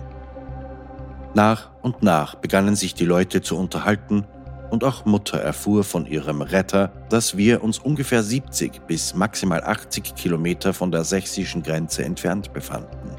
Nach 1.34 1.72
und 1.82 2.04
nach 2.04 2.36
begannen 2.36 2.76
sich 2.76 2.94
die 2.94 3.06
Leute 3.06 3.42
zu 3.42 3.58
unterhalten 3.58 4.26
und 4.76 4.84
auch 4.84 5.06
Mutter 5.06 5.38
erfuhr 5.38 5.86
von 5.86 6.06
ihrem 6.06 6.42
Retter, 6.42 6.92
dass 7.08 7.38
wir 7.38 7.64
uns 7.64 7.80
ungefähr 7.80 8.22
70 8.22 8.82
bis 8.88 9.16
maximal 9.16 9.64
80 9.64 10.16
Kilometer 10.16 10.74
von 10.74 10.92
der 10.92 11.06
sächsischen 11.06 11.64
Grenze 11.64 12.04
entfernt 12.04 12.52
befanden. 12.52 13.16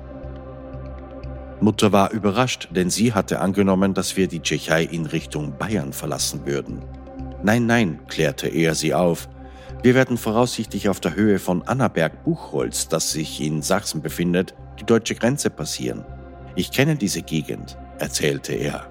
Mutter 1.63 1.93
war 1.93 2.11
überrascht, 2.11 2.69
denn 2.73 2.91
sie 2.91 3.15
hatte 3.15 3.41
angenommen, 3.41 3.95
dass 3.95 4.19
wir 4.19 4.29
die 4.29 4.41
Tschechei 4.41 4.83
in 4.85 5.07
Richtung 5.07 5.57
Bayern 5.57 5.95
verlassen 5.95 6.45
würden. 6.45 6.83
Nein, 7.43 7.65
nein, 7.65 8.01
klärte 8.07 8.49
er 8.49 8.75
sie 8.75 8.93
auf. 8.93 9.27
Wir 9.83 9.95
werden 9.95 10.19
voraussichtlich 10.19 10.91
auf 10.91 11.01
der 11.01 11.15
Höhe 11.15 11.39
von 11.39 11.63
Annaberg-Buchholz, 11.63 12.89
das 12.89 13.13
sich 13.13 13.41
in 13.41 13.63
Sachsen 13.63 14.03
befindet, 14.03 14.55
die 14.79 14.85
deutsche 14.85 15.15
Grenze 15.15 15.49
passieren. 15.49 16.05
Ich 16.55 16.71
kenne 16.71 16.97
diese 16.97 17.23
Gegend, 17.23 17.79
erzählte 17.99 18.53
er. 18.53 18.91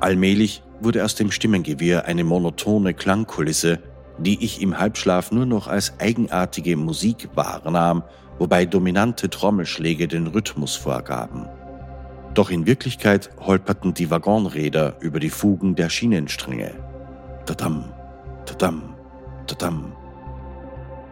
Allmählich 0.00 0.62
wurde 0.80 1.04
aus 1.04 1.14
dem 1.14 1.30
Stimmengewirr 1.30 2.04
eine 2.04 2.24
monotone 2.24 2.94
Klangkulisse, 2.94 3.80
die 4.18 4.42
ich 4.44 4.62
im 4.62 4.78
Halbschlaf 4.78 5.32
nur 5.32 5.46
noch 5.46 5.68
als 5.68 5.94
eigenartige 5.98 6.76
Musik 6.76 7.28
wahrnahm, 7.34 8.02
wobei 8.38 8.66
dominante 8.66 9.30
Trommelschläge 9.30 10.08
den 10.08 10.26
Rhythmus 10.26 10.76
vorgaben. 10.76 11.46
Doch 12.34 12.50
in 12.50 12.66
Wirklichkeit 12.66 13.30
holperten 13.40 13.94
die 13.94 14.10
Waggonräder 14.10 14.96
über 15.00 15.20
die 15.20 15.30
Fugen 15.30 15.74
der 15.74 15.88
Schienenstränge. 15.88 16.74
Tadam, 17.46 17.92
tadam, 18.44 18.94
tadam. 19.46 19.92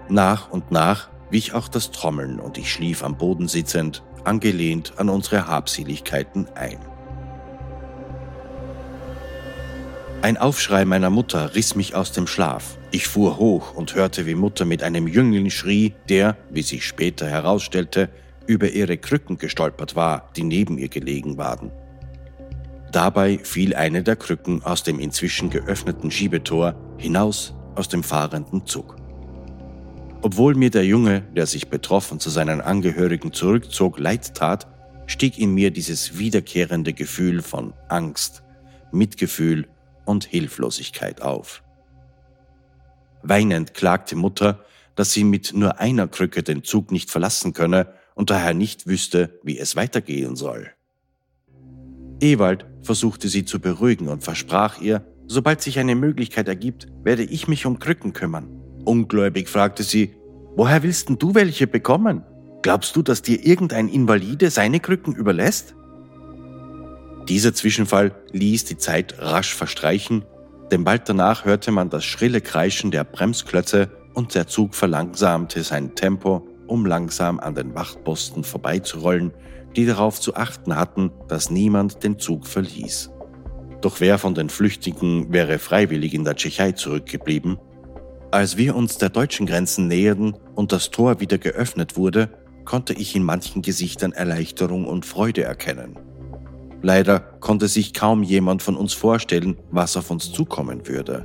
Nach 0.09 0.50
und 0.50 0.71
nach 0.71 1.09
wich 1.30 1.54
auch 1.54 1.68
das 1.68 1.90
Trommeln 1.90 2.38
und 2.38 2.59
ich 2.59 2.71
schlief 2.71 3.02
am 3.02 3.16
Boden 3.16 3.49
sitzend, 3.49 4.02
angelehnt 4.25 4.94
an 4.99 5.09
unsere 5.09 5.47
Habseligkeiten 5.47 6.47
ein. 6.54 6.78
Ein 10.24 10.38
Aufschrei 10.38 10.86
meiner 10.86 11.10
Mutter 11.10 11.54
riss 11.54 11.76
mich 11.76 11.94
aus 11.94 12.10
dem 12.10 12.26
Schlaf. 12.26 12.78
Ich 12.90 13.08
fuhr 13.08 13.36
hoch 13.36 13.74
und 13.74 13.94
hörte, 13.94 14.24
wie 14.24 14.34
Mutter 14.34 14.64
mit 14.64 14.82
einem 14.82 15.06
Jüngling 15.06 15.50
schrie, 15.50 15.92
der, 16.08 16.38
wie 16.48 16.62
sich 16.62 16.86
später 16.86 17.26
herausstellte, 17.26 18.08
über 18.46 18.70
ihre 18.70 18.96
Krücken 18.96 19.36
gestolpert 19.36 19.96
war, 19.96 20.30
die 20.34 20.44
neben 20.44 20.78
ihr 20.78 20.88
gelegen 20.88 21.36
waren. 21.36 21.70
Dabei 22.90 23.38
fiel 23.42 23.74
eine 23.74 24.02
der 24.02 24.16
Krücken 24.16 24.62
aus 24.64 24.82
dem 24.82 24.98
inzwischen 24.98 25.50
geöffneten 25.50 26.10
Schiebetor 26.10 26.74
hinaus 26.96 27.52
aus 27.74 27.90
dem 27.90 28.02
fahrenden 28.02 28.64
Zug. 28.64 28.96
Obwohl 30.22 30.54
mir 30.54 30.70
der 30.70 30.86
Junge, 30.86 31.20
der 31.36 31.44
sich 31.44 31.68
betroffen 31.68 32.18
zu 32.18 32.30
seinen 32.30 32.62
Angehörigen 32.62 33.30
zurückzog, 33.30 33.98
leid 33.98 34.34
tat, 34.34 34.68
stieg 35.06 35.38
in 35.38 35.52
mir 35.52 35.70
dieses 35.70 36.16
wiederkehrende 36.16 36.94
Gefühl 36.94 37.42
von 37.42 37.74
Angst, 37.90 38.42
Mitgefühl 38.90 39.66
und 40.04 40.24
Hilflosigkeit 40.24 41.22
auf. 41.22 41.62
Weinend 43.22 43.74
klagte 43.74 44.16
Mutter, 44.16 44.64
dass 44.96 45.12
sie 45.12 45.24
mit 45.24 45.54
nur 45.54 45.80
einer 45.80 46.08
Krücke 46.08 46.42
den 46.42 46.62
Zug 46.62 46.90
nicht 46.90 47.10
verlassen 47.10 47.52
könne 47.52 47.92
und 48.14 48.30
daher 48.30 48.54
nicht 48.54 48.86
wüsste, 48.86 49.40
wie 49.42 49.58
es 49.58 49.76
weitergehen 49.76 50.36
soll. 50.36 50.70
Ewald 52.20 52.66
versuchte 52.82 53.28
sie 53.28 53.44
zu 53.44 53.60
beruhigen 53.60 54.08
und 54.08 54.22
versprach 54.22 54.80
ihr, 54.80 55.04
sobald 55.26 55.62
sich 55.62 55.78
eine 55.78 55.94
Möglichkeit 55.94 56.48
ergibt, 56.48 56.86
werde 57.02 57.24
ich 57.24 57.48
mich 57.48 57.66
um 57.66 57.78
Krücken 57.78 58.12
kümmern. 58.12 58.48
Ungläubig 58.84 59.48
fragte 59.48 59.82
sie, 59.82 60.14
woher 60.54 60.82
willst 60.82 61.08
denn 61.08 61.18
du 61.18 61.34
welche 61.34 61.66
bekommen? 61.66 62.22
Glaubst 62.62 62.94
du, 62.96 63.02
dass 63.02 63.22
dir 63.22 63.44
irgendein 63.44 63.88
Invalide 63.88 64.50
seine 64.50 64.80
Krücken 64.80 65.14
überlässt? 65.14 65.74
Dieser 67.28 67.54
Zwischenfall 67.54 68.12
ließ 68.32 68.66
die 68.66 68.76
Zeit 68.76 69.16
rasch 69.18 69.54
verstreichen, 69.54 70.24
denn 70.70 70.84
bald 70.84 71.08
danach 71.08 71.44
hörte 71.44 71.70
man 71.70 71.88
das 71.88 72.04
schrille 72.04 72.40
Kreischen 72.40 72.90
der 72.90 73.04
Bremsklötze 73.04 73.90
und 74.12 74.34
der 74.34 74.46
Zug 74.46 74.74
verlangsamte 74.74 75.62
sein 75.62 75.94
Tempo, 75.94 76.46
um 76.66 76.84
langsam 76.84 77.40
an 77.40 77.54
den 77.54 77.74
Wachtposten 77.74 78.44
vorbeizurollen, 78.44 79.32
die 79.74 79.87
darauf 79.87 80.20
zu 80.20 80.34
achten 80.37 80.76
hatten, 80.76 81.10
dass 81.28 81.50
niemand 81.50 82.04
den 82.04 82.18
Zug 82.18 82.46
verließ. 82.46 83.10
Doch 83.80 84.00
wer 84.00 84.18
von 84.18 84.34
den 84.34 84.50
Flüchtigen 84.50 85.32
wäre 85.32 85.58
freiwillig 85.58 86.14
in 86.14 86.24
der 86.24 86.37
Tschechei 86.37 86.72
zurückgeblieben? 86.72 87.58
Als 88.30 88.56
wir 88.56 88.76
uns 88.76 88.98
der 88.98 89.10
deutschen 89.10 89.46
Grenzen 89.46 89.88
näherten 89.88 90.37
und 90.54 90.72
das 90.72 90.90
Tor 90.90 91.20
wieder 91.20 91.38
geöffnet 91.38 91.96
wurde, 91.96 92.30
konnte 92.64 92.92
ich 92.94 93.14
in 93.14 93.22
manchen 93.22 93.62
Gesichtern 93.62 94.12
Erleichterung 94.12 94.87
und 94.87 95.06
Freude 95.06 95.44
erkennen. 95.44 95.98
Leider 96.85 97.20
konnte 97.40 97.66
sich 97.66 97.94
kaum 97.94 98.23
jemand 98.23 98.62
von 98.62 98.77
uns 98.77 98.92
vorstellen, 98.92 99.57
was 99.70 99.97
auf 99.97 100.11
uns 100.11 100.31
zukommen 100.31 100.87
würde. 100.87 101.25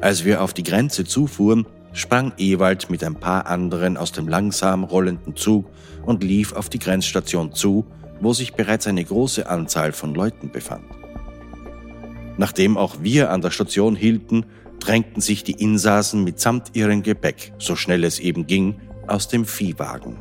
Als 0.00 0.24
wir 0.24 0.42
auf 0.42 0.54
die 0.54 0.62
Grenze 0.62 1.04
zufuhren, 1.04 1.66
sprang 1.92 2.32
Ewald 2.38 2.88
mit 2.88 3.02
ein 3.02 3.16
paar 3.16 3.48
anderen 3.48 3.96
aus 3.96 4.12
dem 4.12 4.28
langsam 4.28 4.84
rollenden 4.84 5.34
Zug 5.34 5.66
und 6.06 6.22
lief 6.22 6.52
auf 6.52 6.68
die 6.68 6.78
Grenzstation 6.78 7.52
zu, 7.52 7.84
wo 8.20 8.32
sich 8.32 8.54
bereits 8.54 8.86
eine 8.86 9.04
große 9.04 9.50
Anzahl 9.50 9.90
von 9.90 10.14
Leuten 10.14 10.52
befand. 10.52 10.84
Nachdem 12.36 12.76
auch 12.76 12.98
wir 13.00 13.32
an 13.32 13.40
der 13.40 13.50
Station 13.50 13.96
hielten, 13.96 14.46
drängten 14.78 15.20
sich 15.20 15.42
die 15.42 15.60
Insassen 15.60 16.22
mitsamt 16.22 16.76
ihrem 16.76 17.02
Gepäck, 17.02 17.52
so 17.58 17.74
schnell 17.74 18.04
es 18.04 18.20
eben 18.20 18.46
ging, 18.46 18.76
aus 19.08 19.26
dem 19.26 19.46
Viehwagen. 19.46 20.16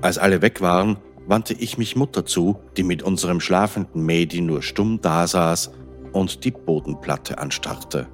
Als 0.00 0.18
alle 0.18 0.42
weg 0.42 0.60
waren, 0.60 0.96
wandte 1.28 1.54
ich 1.54 1.78
mich 1.78 1.94
Mutter 1.94 2.24
zu, 2.24 2.58
die 2.76 2.82
mit 2.82 3.02
unserem 3.02 3.40
schlafenden 3.40 4.04
Mädi 4.04 4.40
nur 4.40 4.62
stumm 4.62 5.00
dasaß 5.00 5.70
und 6.12 6.44
die 6.44 6.50
Bodenplatte 6.50 7.38
anstarrte. 7.38 8.08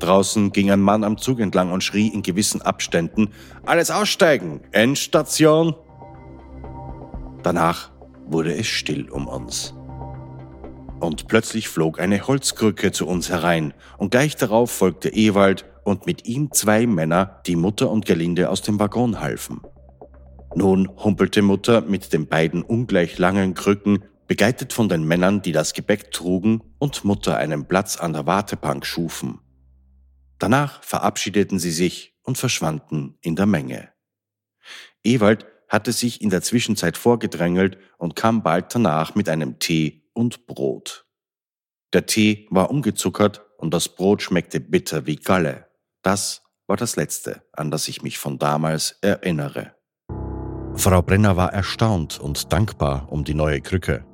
Draußen 0.00 0.50
ging 0.50 0.72
ein 0.72 0.80
Mann 0.80 1.04
am 1.04 1.16
Zug 1.16 1.38
entlang 1.38 1.70
und 1.70 1.84
schrie 1.84 2.08
in 2.08 2.22
gewissen 2.22 2.60
Abständen, 2.60 3.28
alles 3.64 3.92
aussteigen, 3.92 4.60
Endstation. 4.72 5.76
Danach 7.44 7.92
wurde 8.26 8.54
es 8.54 8.66
still 8.66 9.08
um 9.10 9.28
uns. 9.28 9.74
Und 10.98 11.28
plötzlich 11.28 11.68
flog 11.68 12.00
eine 12.00 12.26
Holzkrücke 12.26 12.90
zu 12.90 13.06
uns 13.06 13.30
herein, 13.30 13.74
und 13.98 14.10
gleich 14.10 14.34
darauf 14.36 14.72
folgte 14.72 15.08
Ewald 15.08 15.64
und 15.84 16.06
mit 16.06 16.26
ihm 16.26 16.50
zwei 16.50 16.86
Männer, 16.86 17.40
die 17.46 17.56
Mutter 17.56 17.90
und 17.90 18.04
Gelinde 18.04 18.50
aus 18.50 18.62
dem 18.62 18.80
Waggon 18.80 19.20
halfen. 19.20 19.60
Nun 20.54 20.88
humpelte 21.02 21.40
Mutter 21.40 21.80
mit 21.80 22.12
den 22.12 22.26
beiden 22.26 22.62
ungleich 22.62 23.18
langen 23.18 23.54
Krücken, 23.54 24.04
begleitet 24.26 24.72
von 24.72 24.88
den 24.88 25.04
Männern, 25.04 25.42
die 25.42 25.52
das 25.52 25.72
Gepäck 25.72 26.10
trugen 26.12 26.62
und 26.78 27.04
Mutter 27.04 27.36
einen 27.36 27.66
Platz 27.66 27.96
an 27.96 28.12
der 28.12 28.26
Wartebank 28.26 28.84
schufen. 28.84 29.40
Danach 30.38 30.82
verabschiedeten 30.82 31.58
sie 31.58 31.70
sich 31.70 32.18
und 32.22 32.36
verschwanden 32.36 33.16
in 33.22 33.36
der 33.36 33.46
Menge. 33.46 33.92
Ewald 35.02 35.46
hatte 35.68 35.92
sich 35.92 36.20
in 36.20 36.30
der 36.30 36.42
Zwischenzeit 36.42 36.98
vorgedrängelt 36.98 37.78
und 37.96 38.14
kam 38.14 38.42
bald 38.42 38.74
danach 38.74 39.14
mit 39.14 39.28
einem 39.28 39.58
Tee 39.58 40.02
und 40.12 40.46
Brot. 40.46 41.06
Der 41.92 42.06
Tee 42.06 42.46
war 42.50 42.70
ungezuckert 42.70 43.44
und 43.56 43.72
das 43.72 43.88
Brot 43.88 44.22
schmeckte 44.22 44.60
bitter 44.60 45.06
wie 45.06 45.16
Galle. 45.16 45.66
Das 46.02 46.42
war 46.66 46.76
das 46.76 46.96
Letzte, 46.96 47.42
an 47.52 47.70
das 47.70 47.88
ich 47.88 48.02
mich 48.02 48.18
von 48.18 48.38
damals 48.38 48.98
erinnere. 49.00 49.74
Frau 50.74 51.02
Brenner 51.02 51.36
war 51.36 51.52
erstaunt 51.52 52.18
und 52.18 52.52
dankbar 52.52 53.12
um 53.12 53.24
die 53.24 53.34
neue 53.34 53.60
Krücke. 53.60 54.04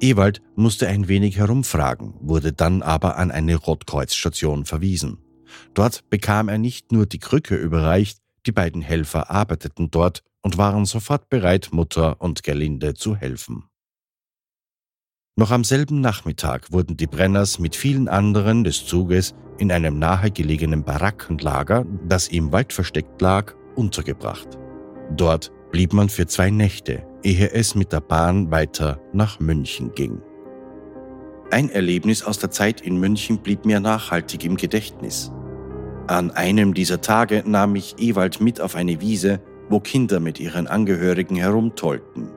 Ewald 0.00 0.42
musste 0.54 0.86
ein 0.88 1.08
wenig 1.08 1.38
herumfragen, 1.38 2.14
wurde 2.20 2.52
dann 2.52 2.82
aber 2.82 3.16
an 3.16 3.30
eine 3.30 3.56
Rotkreuzstation 3.56 4.64
verwiesen. 4.64 5.18
Dort 5.74 6.08
bekam 6.10 6.48
er 6.48 6.58
nicht 6.58 6.92
nur 6.92 7.06
die 7.06 7.18
Krücke 7.18 7.56
überreicht, 7.56 8.18
die 8.46 8.52
beiden 8.52 8.82
Helfer 8.82 9.30
arbeiteten 9.30 9.90
dort 9.90 10.22
und 10.42 10.58
waren 10.58 10.84
sofort 10.84 11.28
bereit, 11.28 11.70
Mutter 11.72 12.20
und 12.20 12.42
Gerlinde 12.42 12.94
zu 12.94 13.16
helfen. 13.16 13.64
Noch 15.36 15.52
am 15.52 15.62
selben 15.62 16.00
Nachmittag 16.00 16.72
wurden 16.72 16.96
die 16.96 17.06
Brenners 17.06 17.58
mit 17.58 17.76
vielen 17.76 18.08
anderen 18.08 18.64
des 18.64 18.84
Zuges 18.86 19.34
in 19.58 19.70
einem 19.70 19.98
nahegelegenen 19.98 20.84
Barackenlager, 20.84 21.86
das 22.08 22.28
im 22.28 22.50
Wald 22.52 22.72
versteckt 22.72 23.20
lag, 23.20 23.54
untergebracht. 23.76 24.58
Dort 25.16 25.52
blieb 25.70 25.92
man 25.92 26.08
für 26.08 26.26
zwei 26.26 26.50
Nächte, 26.50 27.04
ehe 27.22 27.52
es 27.52 27.74
mit 27.74 27.92
der 27.92 28.00
Bahn 28.00 28.50
weiter 28.50 29.00
nach 29.12 29.40
München 29.40 29.92
ging. 29.94 30.22
Ein 31.50 31.70
Erlebnis 31.70 32.22
aus 32.22 32.38
der 32.38 32.50
Zeit 32.50 32.80
in 32.80 32.98
München 32.98 33.38
blieb 33.38 33.64
mir 33.64 33.80
nachhaltig 33.80 34.44
im 34.44 34.56
Gedächtnis. 34.56 35.32
An 36.06 36.30
einem 36.30 36.74
dieser 36.74 37.00
Tage 37.00 37.42
nahm 37.46 37.74
ich 37.76 37.96
Ewald 37.98 38.40
mit 38.40 38.60
auf 38.60 38.74
eine 38.74 39.00
Wiese, 39.00 39.40
wo 39.68 39.80
Kinder 39.80 40.20
mit 40.20 40.40
ihren 40.40 40.66
Angehörigen 40.66 41.36
herumtollten. 41.36 42.30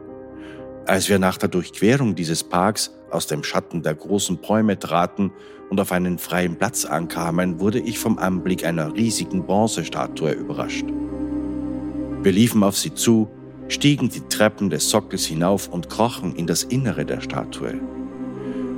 Als 0.85 1.09
wir 1.09 1.19
nach 1.19 1.37
der 1.37 1.49
Durchquerung 1.49 2.15
dieses 2.15 2.43
Parks 2.43 2.91
aus 3.11 3.27
dem 3.27 3.43
Schatten 3.43 3.83
der 3.83 3.95
großen 3.95 4.37
Bäume 4.37 4.79
traten 4.79 5.31
und 5.69 5.79
auf 5.79 5.91
einen 5.91 6.17
freien 6.17 6.57
Platz 6.57 6.85
ankamen, 6.85 7.59
wurde 7.59 7.79
ich 7.79 7.99
vom 7.99 8.17
Anblick 8.17 8.65
einer 8.65 8.93
riesigen 8.93 9.45
Bronzestatue 9.45 10.31
überrascht. 10.31 10.85
Wir 12.23 12.31
liefen 12.31 12.63
auf 12.63 12.77
sie 12.77 12.93
zu, 12.93 13.29
stiegen 13.67 14.09
die 14.09 14.21
Treppen 14.29 14.69
des 14.69 14.89
Sockels 14.89 15.25
hinauf 15.25 15.67
und 15.67 15.89
krochen 15.89 16.35
in 16.35 16.45
das 16.45 16.63
Innere 16.63 17.03
der 17.03 17.21
Statue. 17.21 17.79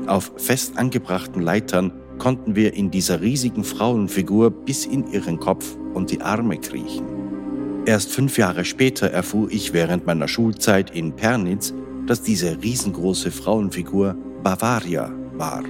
Auf 0.08 0.32
fest 0.38 0.78
angebrachten 0.78 1.42
Leitern 1.42 1.92
konnten 2.20 2.56
wir 2.56 2.74
in 2.74 2.90
dieser 2.90 3.22
riesigen 3.22 3.66
Frauenfigur 3.66 4.50
bis 4.50 4.86
in 4.86 5.12
ihren 5.12 5.40
Kopf 5.40 5.76
und 5.94 6.12
die 6.12 6.22
Arme 6.22 6.58
kriechen. 6.58 7.06
Erst 7.86 8.12
fünf 8.12 8.38
Jahre 8.38 8.64
später 8.64 9.08
erfuhr 9.08 9.52
ich 9.52 9.74
während 9.74 10.06
meiner 10.06 10.30
Schulzeit 10.30 10.92
in 10.92 11.14
Pernitz, 11.14 11.74
dass 12.08 12.22
diese 12.22 12.62
riesengroße 12.64 13.30
Frauenfigur 13.32 14.16
Bavaria 14.42 15.12
war, 15.34 15.64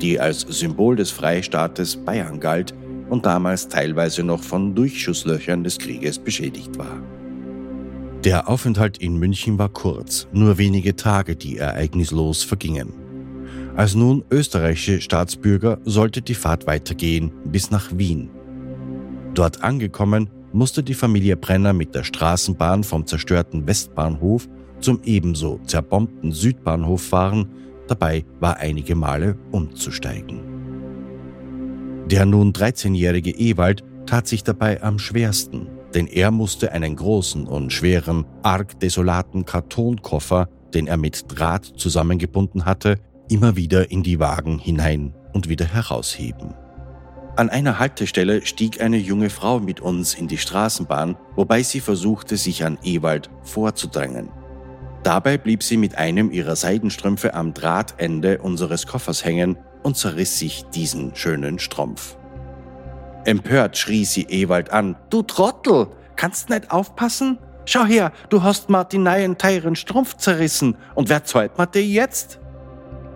die 0.00 0.20
als 0.20 0.42
Symbol 0.42 0.94
des 0.94 1.10
Freistaates 1.10 1.96
Bayern 1.96 2.38
galt 2.38 2.74
und 3.08 3.26
damals 3.26 3.68
teilweise 3.68 4.22
noch 4.22 4.42
von 4.42 4.74
Durchschusslöchern 4.74 5.64
des 5.64 5.78
Krieges 5.78 6.18
beschädigt 6.18 6.78
war. 6.78 7.02
Der 8.24 8.48
Aufenthalt 8.48 8.98
in 8.98 9.16
München 9.16 9.58
war 9.58 9.68
kurz, 9.68 10.26
nur 10.32 10.58
wenige 10.58 10.96
Tage, 10.96 11.36
die 11.36 11.56
ereignislos 11.56 12.42
vergingen. 12.42 12.92
Als 13.76 13.94
nun 13.94 14.24
österreichische 14.30 15.00
Staatsbürger 15.00 15.78
sollte 15.84 16.20
die 16.20 16.34
Fahrt 16.34 16.66
weitergehen 16.66 17.30
bis 17.44 17.70
nach 17.70 17.96
Wien. 17.96 18.28
Dort 19.34 19.62
angekommen, 19.62 20.30
musste 20.52 20.82
die 20.82 20.94
Familie 20.94 21.36
Brenner 21.36 21.72
mit 21.72 21.94
der 21.94 22.04
Straßenbahn 22.04 22.82
vom 22.82 23.06
zerstörten 23.06 23.66
Westbahnhof 23.66 24.48
zum 24.80 25.00
ebenso 25.04 25.60
zerbombten 25.66 26.32
Südbahnhof 26.32 27.02
fahren, 27.02 27.48
dabei 27.86 28.24
war 28.40 28.56
einige 28.58 28.94
Male 28.94 29.36
umzusteigen. 29.50 30.47
Der 32.10 32.24
nun 32.24 32.54
13-jährige 32.54 33.32
Ewald 33.32 33.84
tat 34.06 34.26
sich 34.26 34.42
dabei 34.42 34.82
am 34.82 34.98
schwersten, 34.98 35.68
denn 35.94 36.06
er 36.06 36.30
musste 36.30 36.72
einen 36.72 36.96
großen 36.96 37.46
und 37.46 37.70
schweren, 37.70 38.24
arg 38.42 38.80
desolaten 38.80 39.44
Kartonkoffer, 39.44 40.48
den 40.72 40.86
er 40.86 40.96
mit 40.96 41.26
Draht 41.28 41.66
zusammengebunden 41.66 42.64
hatte, 42.64 42.96
immer 43.28 43.56
wieder 43.56 43.90
in 43.90 44.02
die 44.02 44.18
Wagen 44.18 44.58
hinein 44.58 45.12
und 45.34 45.50
wieder 45.50 45.66
herausheben. 45.66 46.54
An 47.36 47.50
einer 47.50 47.78
Haltestelle 47.78 48.44
stieg 48.46 48.80
eine 48.80 48.96
junge 48.96 49.28
Frau 49.28 49.60
mit 49.60 49.80
uns 49.80 50.14
in 50.14 50.28
die 50.28 50.38
Straßenbahn, 50.38 51.14
wobei 51.36 51.62
sie 51.62 51.80
versuchte, 51.80 52.38
sich 52.38 52.64
an 52.64 52.78
Ewald 52.84 53.28
vorzudrängen. 53.42 54.30
Dabei 55.02 55.36
blieb 55.36 55.62
sie 55.62 55.76
mit 55.76 55.96
einem 55.96 56.32
ihrer 56.32 56.56
Seidenstrümpfe 56.56 57.34
am 57.34 57.52
Drahtende 57.52 58.38
unseres 58.38 58.86
Koffers 58.86 59.26
hängen 59.26 59.58
und 59.82 59.96
zerriss 59.96 60.38
sich 60.38 60.64
diesen 60.74 61.14
schönen 61.14 61.58
Strumpf. 61.58 62.16
Empört 63.24 63.76
schrie 63.76 64.04
sie 64.04 64.22
Ewald 64.22 64.70
an. 64.70 64.96
Du 65.10 65.22
Trottel, 65.22 65.88
kannst 66.16 66.50
nicht 66.50 66.70
aufpassen? 66.70 67.38
Schau 67.64 67.84
her, 67.84 68.12
du 68.30 68.42
hast 68.42 68.70
mir 68.70 68.84
den 68.84 69.02
neuen 69.02 69.36
teuren 69.36 69.76
Strumpf 69.76 70.16
zerrissen 70.16 70.76
und 70.94 71.10
wer 71.10 71.24
zahlt 71.24 71.58
mir 71.58 71.66
dir 71.66 71.84
jetzt? 71.84 72.38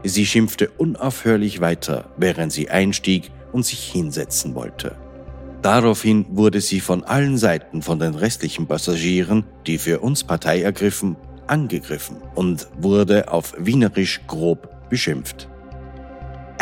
Sie 0.04 0.26
schimpfte 0.26 0.68
unaufhörlich 0.68 1.60
weiter, 1.60 2.10
während 2.16 2.52
sie 2.52 2.68
einstieg 2.68 3.30
und 3.52 3.64
sich 3.64 3.90
hinsetzen 3.90 4.54
wollte. 4.54 4.96
Daraufhin 5.62 6.26
wurde 6.30 6.60
sie 6.60 6.80
von 6.80 7.04
allen 7.04 7.38
Seiten 7.38 7.82
von 7.82 8.00
den 8.00 8.14
restlichen 8.16 8.66
Passagieren, 8.66 9.44
die 9.66 9.78
für 9.78 10.00
uns 10.00 10.24
Partei 10.24 10.60
ergriffen, 10.60 11.16
angegriffen 11.46 12.16
und 12.34 12.66
wurde 12.78 13.32
auf 13.32 13.54
Wienerisch 13.58 14.20
grob 14.26 14.68
beschimpft. 14.90 15.48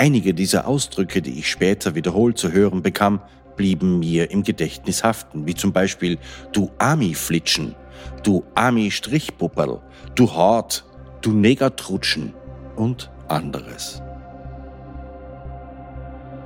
Einige 0.01 0.33
dieser 0.33 0.67
Ausdrücke, 0.67 1.21
die 1.21 1.39
ich 1.39 1.51
später 1.51 1.95
wiederholt 1.95 2.39
zu 2.39 2.53
hören 2.53 2.81
bekam, 2.81 3.21
blieben 3.55 3.99
mir 3.99 4.31
im 4.31 4.43
Gedächtnis 4.43 5.05
haften, 5.05 5.47
wie 5.47 5.55
zum 5.55 5.75
Beispiel 5.75 6.17
du 6.53 6.71
Ami-Flitschen, 6.79 7.75
du 8.23 8.43
Ami-Strichpupperl, 8.55 9.83
du 10.15 10.33
Hort, 10.33 10.87
du 11.21 11.33
Negertrutschen 11.33 12.33
und 12.77 13.11
anderes. 13.29 14.01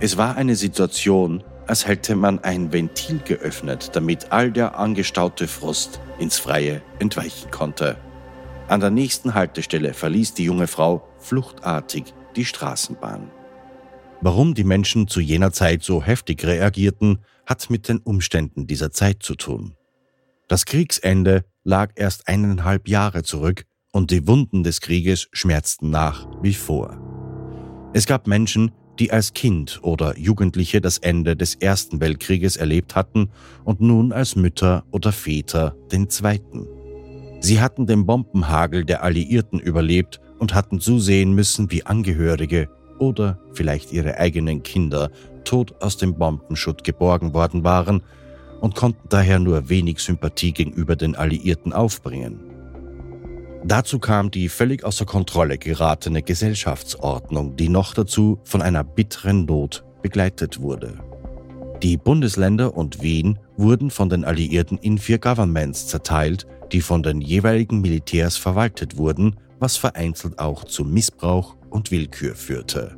Es 0.00 0.16
war 0.16 0.34
eine 0.36 0.56
Situation, 0.56 1.44
als 1.68 1.86
hätte 1.86 2.16
man 2.16 2.40
ein 2.40 2.72
Ventil 2.72 3.20
geöffnet, 3.24 3.90
damit 3.92 4.32
all 4.32 4.50
der 4.50 4.80
angestaute 4.80 5.46
Frust 5.46 6.00
ins 6.18 6.38
Freie 6.38 6.82
entweichen 6.98 7.52
konnte. 7.52 7.98
An 8.66 8.80
der 8.80 8.90
nächsten 8.90 9.34
Haltestelle 9.34 9.94
verließ 9.94 10.34
die 10.34 10.42
junge 10.42 10.66
Frau 10.66 11.06
fluchtartig 11.20 12.12
die 12.34 12.44
Straßenbahn. 12.44 13.30
Warum 14.24 14.54
die 14.54 14.64
Menschen 14.64 15.06
zu 15.06 15.20
jener 15.20 15.52
Zeit 15.52 15.82
so 15.82 16.02
heftig 16.02 16.46
reagierten, 16.46 17.18
hat 17.44 17.68
mit 17.68 17.90
den 17.90 17.98
Umständen 17.98 18.66
dieser 18.66 18.90
Zeit 18.90 19.22
zu 19.22 19.34
tun. 19.34 19.74
Das 20.48 20.64
Kriegsende 20.64 21.44
lag 21.62 21.92
erst 21.94 22.26
eineinhalb 22.26 22.88
Jahre 22.88 23.22
zurück 23.22 23.66
und 23.92 24.10
die 24.10 24.26
Wunden 24.26 24.62
des 24.62 24.80
Krieges 24.80 25.28
schmerzten 25.32 25.90
nach 25.90 26.26
wie 26.40 26.54
vor. 26.54 26.96
Es 27.92 28.06
gab 28.06 28.26
Menschen, 28.26 28.72
die 28.98 29.12
als 29.12 29.34
Kind 29.34 29.80
oder 29.82 30.16
Jugendliche 30.18 30.80
das 30.80 30.96
Ende 30.96 31.36
des 31.36 31.56
Ersten 31.56 32.00
Weltkrieges 32.00 32.56
erlebt 32.56 32.96
hatten 32.96 33.28
und 33.62 33.82
nun 33.82 34.10
als 34.10 34.36
Mütter 34.36 34.86
oder 34.90 35.12
Väter 35.12 35.76
den 35.92 36.08
Zweiten. 36.08 36.66
Sie 37.40 37.60
hatten 37.60 37.86
den 37.86 38.06
Bombenhagel 38.06 38.86
der 38.86 39.02
Alliierten 39.02 39.60
überlebt 39.60 40.22
und 40.38 40.54
hatten 40.54 40.80
zusehen 40.80 41.34
müssen, 41.34 41.70
wie 41.70 41.84
Angehörige 41.84 42.70
oder 42.98 43.38
vielleicht 43.52 43.92
ihre 43.92 44.18
eigenen 44.18 44.62
Kinder 44.62 45.10
tot 45.44 45.74
aus 45.80 45.96
dem 45.96 46.14
Bombenschutt 46.14 46.84
geborgen 46.84 47.34
worden 47.34 47.64
waren 47.64 48.02
und 48.60 48.74
konnten 48.74 49.08
daher 49.08 49.38
nur 49.38 49.68
wenig 49.68 49.98
Sympathie 49.98 50.52
gegenüber 50.52 50.96
den 50.96 51.14
Alliierten 51.14 51.72
aufbringen. 51.72 52.40
Dazu 53.66 53.98
kam 53.98 54.30
die 54.30 54.48
völlig 54.48 54.84
außer 54.84 55.06
Kontrolle 55.06 55.56
geratene 55.56 56.22
Gesellschaftsordnung, 56.22 57.56
die 57.56 57.70
noch 57.70 57.94
dazu 57.94 58.38
von 58.44 58.60
einer 58.60 58.84
bitteren 58.84 59.46
Not 59.46 59.84
begleitet 60.02 60.60
wurde. 60.60 60.98
Die 61.82 61.96
Bundesländer 61.96 62.76
und 62.76 63.02
Wien 63.02 63.38
wurden 63.56 63.90
von 63.90 64.08
den 64.08 64.24
Alliierten 64.24 64.78
in 64.78 64.98
vier 64.98 65.18
Governments 65.18 65.86
zerteilt, 65.86 66.46
die 66.72 66.80
von 66.80 67.02
den 67.02 67.20
jeweiligen 67.20 67.80
Militärs 67.80 68.36
verwaltet 68.36 68.96
wurden, 68.96 69.36
was 69.58 69.76
vereinzelt 69.76 70.38
auch 70.38 70.64
zu 70.64 70.84
Missbrauch 70.84 71.56
und 71.74 71.90
Willkür 71.90 72.34
führte. 72.34 72.96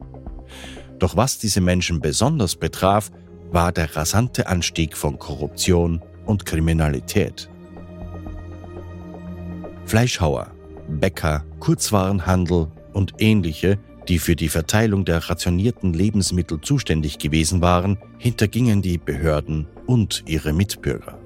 Doch 0.99 1.17
was 1.17 1.39
diese 1.39 1.61
Menschen 1.61 2.01
besonders 2.01 2.57
betraf, 2.57 3.11
war 3.51 3.73
der 3.73 3.97
rasante 3.97 4.47
Anstieg 4.47 4.97
von 4.97 5.19
Korruption 5.19 6.03
und 6.27 6.45
Kriminalität. 6.45 7.49
Fleischhauer, 9.87 10.53
Bäcker, 10.89 11.45
Kurzwarenhandel 11.61 12.69
und 12.93 13.15
ähnliche, 13.19 13.79
die 14.09 14.19
für 14.19 14.37
die 14.37 14.49
Verteilung 14.49 15.05
der 15.05 15.19
rationierten 15.19 15.93
Lebensmittel 15.93 16.61
zuständig 16.61 17.19
gewesen 17.19 17.61
waren, 17.63 17.99
hintergingen 18.19 18.83
die 18.83 18.99
Behörden 18.99 19.67
und 19.87 20.25
ihre 20.27 20.53
Mitbürger. 20.53 21.19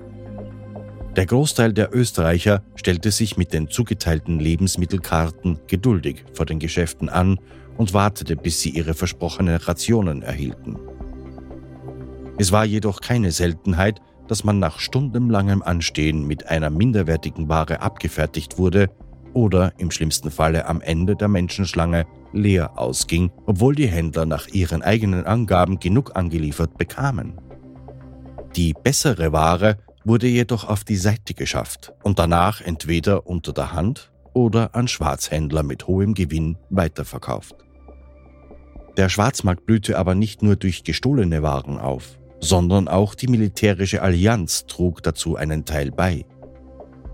Der 1.16 1.26
Großteil 1.26 1.72
der 1.72 1.94
Österreicher 1.94 2.62
stellte 2.76 3.10
sich 3.10 3.36
mit 3.36 3.52
den 3.52 3.68
zugeteilten 3.68 4.38
Lebensmittelkarten 4.38 5.58
geduldig 5.66 6.24
vor 6.34 6.46
den 6.46 6.60
Geschäften 6.60 7.08
an 7.08 7.38
und 7.76 7.92
wartete, 7.94 8.36
bis 8.36 8.60
sie 8.60 8.70
ihre 8.70 8.94
versprochenen 8.94 9.56
Rationen 9.56 10.22
erhielten. 10.22 10.78
Es 12.38 12.52
war 12.52 12.64
jedoch 12.64 13.00
keine 13.00 13.32
Seltenheit, 13.32 14.00
dass 14.28 14.44
man 14.44 14.60
nach 14.60 14.78
stundenlangem 14.78 15.62
Anstehen 15.62 16.26
mit 16.26 16.46
einer 16.46 16.70
minderwertigen 16.70 17.48
Ware 17.48 17.80
abgefertigt 17.82 18.56
wurde 18.56 18.88
oder 19.34 19.72
im 19.78 19.90
schlimmsten 19.90 20.30
Falle 20.30 20.66
am 20.66 20.80
Ende 20.80 21.16
der 21.16 21.28
Menschenschlange 21.28 22.06
leer 22.32 22.78
ausging, 22.78 23.32
obwohl 23.46 23.74
die 23.74 23.88
Händler 23.88 24.26
nach 24.26 24.46
ihren 24.46 24.82
eigenen 24.82 25.26
Angaben 25.26 25.80
genug 25.80 26.16
angeliefert 26.16 26.78
bekamen. 26.78 27.40
Die 28.54 28.72
bessere 28.72 29.32
Ware 29.32 29.78
wurde 30.04 30.26
jedoch 30.26 30.64
auf 30.68 30.84
die 30.84 30.96
Seite 30.96 31.34
geschafft 31.34 31.92
und 32.02 32.18
danach 32.18 32.60
entweder 32.60 33.26
unter 33.26 33.52
der 33.52 33.72
Hand 33.72 34.10
oder 34.32 34.74
an 34.74 34.88
Schwarzhändler 34.88 35.62
mit 35.62 35.86
hohem 35.86 36.14
Gewinn 36.14 36.56
weiterverkauft. 36.70 37.56
Der 38.96 39.08
Schwarzmarkt 39.08 39.66
blühte 39.66 39.98
aber 39.98 40.14
nicht 40.14 40.42
nur 40.42 40.56
durch 40.56 40.84
gestohlene 40.84 41.42
Waren 41.42 41.78
auf. 41.78 42.18
sondern 42.40 42.88
auch 42.88 43.14
die 43.14 43.28
militärische 43.28 44.02
Allianz 44.02 44.66
trug 44.66 45.02
dazu 45.02 45.36
einen 45.36 45.64
Teil 45.64 45.90
bei. 45.90 46.24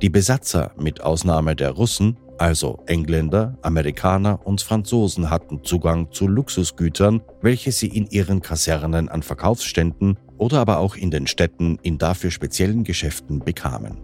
Die 0.03 0.11
Besatzer, 0.11 0.73
mit 0.79 1.01
Ausnahme 1.01 1.57
der 1.57 1.71
Russen, 1.71 2.17
also 2.39 2.81
Engländer, 2.87 3.57
Amerikaner 3.63 4.47
und 4.47 4.61
Franzosen 4.61 5.31
hatten 5.31 5.65
Zugang 5.65 6.13
zu 6.13 6.29
Luxusgütern, 6.29 7.23
welche 7.41 7.73
sie 7.73 7.89
in 7.89 8.07
ihren 8.07 8.43
Kasernen 8.43 9.09
an 9.09 9.23
Verkaufsständen 9.23 10.19
oder 10.39 10.61
aber 10.61 10.79
auch 10.79 10.97
in 10.97 11.11
den 11.11 11.27
Städten 11.27 11.79
in 11.83 11.99
dafür 11.99 12.31
speziellen 12.31 12.85
Geschäften 12.85 13.41
bekamen. 13.41 13.99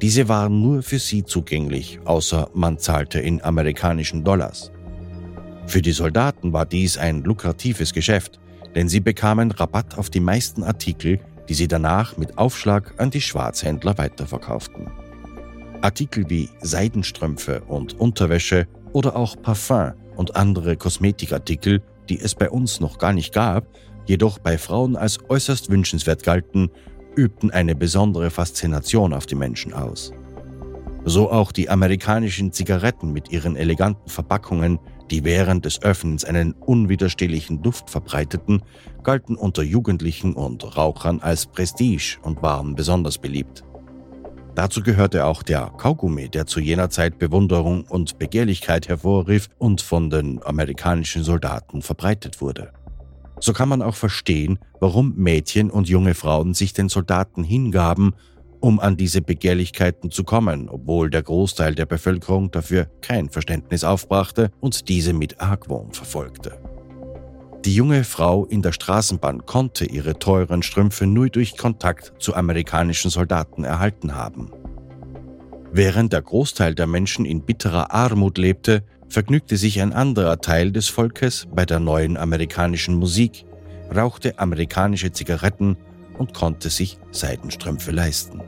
Diese 0.00 0.28
waren 0.28 0.60
nur 0.60 0.82
für 0.82 0.98
sie 0.98 1.24
zugänglich, 1.24 2.00
außer 2.04 2.50
man 2.54 2.78
zahlte 2.78 3.20
in 3.20 3.42
amerikanischen 3.42 4.24
Dollars. 4.24 4.72
Für 5.66 5.80
die 5.80 5.92
Soldaten 5.92 6.52
war 6.52 6.66
dies 6.66 6.98
ein 6.98 7.22
lukratives 7.22 7.92
Geschäft, 7.92 8.40
denn 8.74 8.88
sie 8.88 9.00
bekamen 9.00 9.52
Rabatt 9.52 9.96
auf 9.96 10.10
die 10.10 10.20
meisten 10.20 10.64
Artikel, 10.64 11.20
die 11.48 11.54
sie 11.54 11.68
danach 11.68 12.16
mit 12.16 12.38
Aufschlag 12.38 12.94
an 12.98 13.10
die 13.10 13.20
Schwarzhändler 13.20 13.96
weiterverkauften. 13.98 14.90
Artikel 15.82 16.28
wie 16.28 16.48
Seidenstrümpfe 16.60 17.62
und 17.62 17.98
Unterwäsche 17.98 18.66
oder 18.92 19.16
auch 19.16 19.40
Parfum 19.40 19.92
und 20.16 20.36
andere 20.36 20.76
Kosmetikartikel, 20.76 21.82
die 22.08 22.20
es 22.20 22.34
bei 22.34 22.50
uns 22.50 22.80
noch 22.80 22.98
gar 22.98 23.12
nicht 23.12 23.32
gab, 23.32 23.66
jedoch 24.06 24.38
bei 24.38 24.58
Frauen 24.58 24.96
als 24.96 25.18
äußerst 25.28 25.70
wünschenswert 25.70 26.22
galten, 26.22 26.70
übten 27.16 27.50
eine 27.50 27.74
besondere 27.74 28.30
Faszination 28.30 29.12
auf 29.12 29.26
die 29.26 29.34
Menschen 29.34 29.72
aus. 29.72 30.12
So 31.04 31.30
auch 31.30 31.50
die 31.50 31.68
amerikanischen 31.68 32.52
Zigaretten 32.52 33.12
mit 33.12 33.32
ihren 33.32 33.56
eleganten 33.56 34.08
Verpackungen, 34.08 34.78
die 35.10 35.24
während 35.24 35.64
des 35.64 35.82
Öffnens 35.82 36.24
einen 36.24 36.52
unwiderstehlichen 36.52 37.60
Duft 37.60 37.90
verbreiteten, 37.90 38.62
galten 39.02 39.34
unter 39.36 39.62
Jugendlichen 39.62 40.34
und 40.34 40.76
Rauchern 40.76 41.20
als 41.20 41.46
Prestige 41.46 42.18
und 42.22 42.40
waren 42.42 42.76
besonders 42.76 43.18
beliebt. 43.18 43.64
Dazu 44.54 44.82
gehörte 44.82 45.24
auch 45.24 45.42
der 45.42 45.72
Kaugummi, 45.76 46.28
der 46.28 46.46
zu 46.46 46.60
jener 46.60 46.90
Zeit 46.90 47.18
Bewunderung 47.18 47.84
und 47.88 48.18
Begehrlichkeit 48.18 48.86
hervorrief 48.86 49.48
und 49.58 49.80
von 49.80 50.10
den 50.10 50.40
amerikanischen 50.44 51.24
Soldaten 51.24 51.82
verbreitet 51.82 52.40
wurde. 52.40 52.72
So 53.42 53.52
kann 53.52 53.68
man 53.68 53.82
auch 53.82 53.96
verstehen, 53.96 54.60
warum 54.78 55.14
Mädchen 55.16 55.68
und 55.68 55.88
junge 55.88 56.14
Frauen 56.14 56.54
sich 56.54 56.74
den 56.74 56.88
Soldaten 56.88 57.42
hingaben, 57.42 58.14
um 58.60 58.78
an 58.78 58.96
diese 58.96 59.20
Begehrlichkeiten 59.20 60.12
zu 60.12 60.22
kommen, 60.22 60.68
obwohl 60.68 61.10
der 61.10 61.24
Großteil 61.24 61.74
der 61.74 61.86
Bevölkerung 61.86 62.52
dafür 62.52 62.86
kein 63.00 63.28
Verständnis 63.28 63.82
aufbrachte 63.82 64.52
und 64.60 64.88
diese 64.88 65.12
mit 65.12 65.40
Argwohn 65.40 65.92
verfolgte. 65.92 66.56
Die 67.64 67.74
junge 67.74 68.04
Frau 68.04 68.46
in 68.46 68.62
der 68.62 68.70
Straßenbahn 68.70 69.44
konnte 69.44 69.86
ihre 69.86 70.20
teuren 70.20 70.62
Strümpfe 70.62 71.06
nur 71.06 71.28
durch 71.28 71.56
Kontakt 71.56 72.12
zu 72.20 72.36
amerikanischen 72.36 73.10
Soldaten 73.10 73.64
erhalten 73.64 74.14
haben. 74.14 74.52
Während 75.72 76.12
der 76.12 76.22
Großteil 76.22 76.76
der 76.76 76.86
Menschen 76.86 77.24
in 77.24 77.44
bitterer 77.44 77.92
Armut 77.92 78.38
lebte, 78.38 78.84
vergnügte 79.12 79.58
sich 79.58 79.80
ein 79.82 79.92
anderer 79.92 80.40
Teil 80.40 80.72
des 80.72 80.88
Volkes 80.88 81.46
bei 81.54 81.66
der 81.66 81.80
neuen 81.80 82.16
amerikanischen 82.16 82.94
Musik, 82.94 83.44
rauchte 83.94 84.38
amerikanische 84.38 85.12
Zigaretten 85.12 85.76
und 86.16 86.32
konnte 86.32 86.70
sich 86.70 86.96
Seidenstrümpfe 87.10 87.90
leisten. 87.90 88.40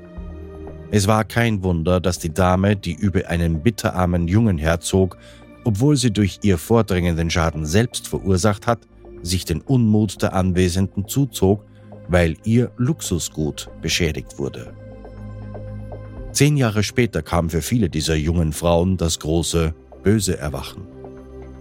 Es 0.91 1.07
war 1.07 1.25
kein 1.25 1.63
Wunder, 1.63 2.01
dass 2.01 2.19
die 2.19 2.33
Dame, 2.33 2.77
die 2.77 2.95
über 2.95 3.29
einen 3.29 3.63
bitterarmen 3.63 4.27
Jungen 4.27 4.57
herzog, 4.57 5.19
obwohl 5.65 5.97
sie 5.97 6.13
durch 6.13 6.39
ihr 6.43 6.57
vordringenden 6.57 7.31
Schaden 7.31 7.67
selbst 7.67 8.09
verursacht 8.09 8.67
hat, 8.67 8.81
sich 9.23 9.45
den 9.45 9.61
Unmut 9.61 10.23
der 10.23 10.33
Anwesenden 10.33 11.07
zuzog, 11.07 11.63
weil 12.09 12.37
ihr 12.45 12.71
Luxusgut 12.79 13.69
beschädigt 13.83 14.39
wurde. 14.39 14.73
Zehn 16.33 16.57
Jahre 16.57 16.83
später 16.83 17.23
kam 17.23 17.51
für 17.51 17.63
viele 17.63 17.91
dieser 17.91 18.17
jungen 18.17 18.53
Frauen 18.53 18.97
das 18.97 19.21
große 19.21 19.75
böse 20.05 20.39
erwachen. 20.39 20.87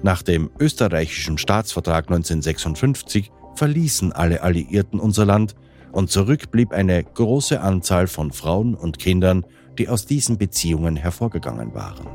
Nach 0.03 0.21
dem 0.21 0.51
österreichischen 0.59 1.37
Staatsvertrag 1.37 2.09
1956 2.09 3.31
verließen 3.55 4.11
alle 4.11 4.41
Alliierten 4.41 4.99
unser 4.99 5.25
Land 5.25 5.55
und 5.91 6.11
zurück 6.11 6.51
blieb 6.51 6.71
eine 6.73 7.03
große 7.03 7.61
Anzahl 7.61 8.07
von 8.07 8.31
Frauen 8.31 8.75
und 8.75 8.99
Kindern, 8.99 9.45
die 9.77 9.87
aus 9.87 10.05
diesen 10.05 10.37
Beziehungen 10.37 10.95
hervorgegangen 10.95 11.73
waren. 11.73 12.07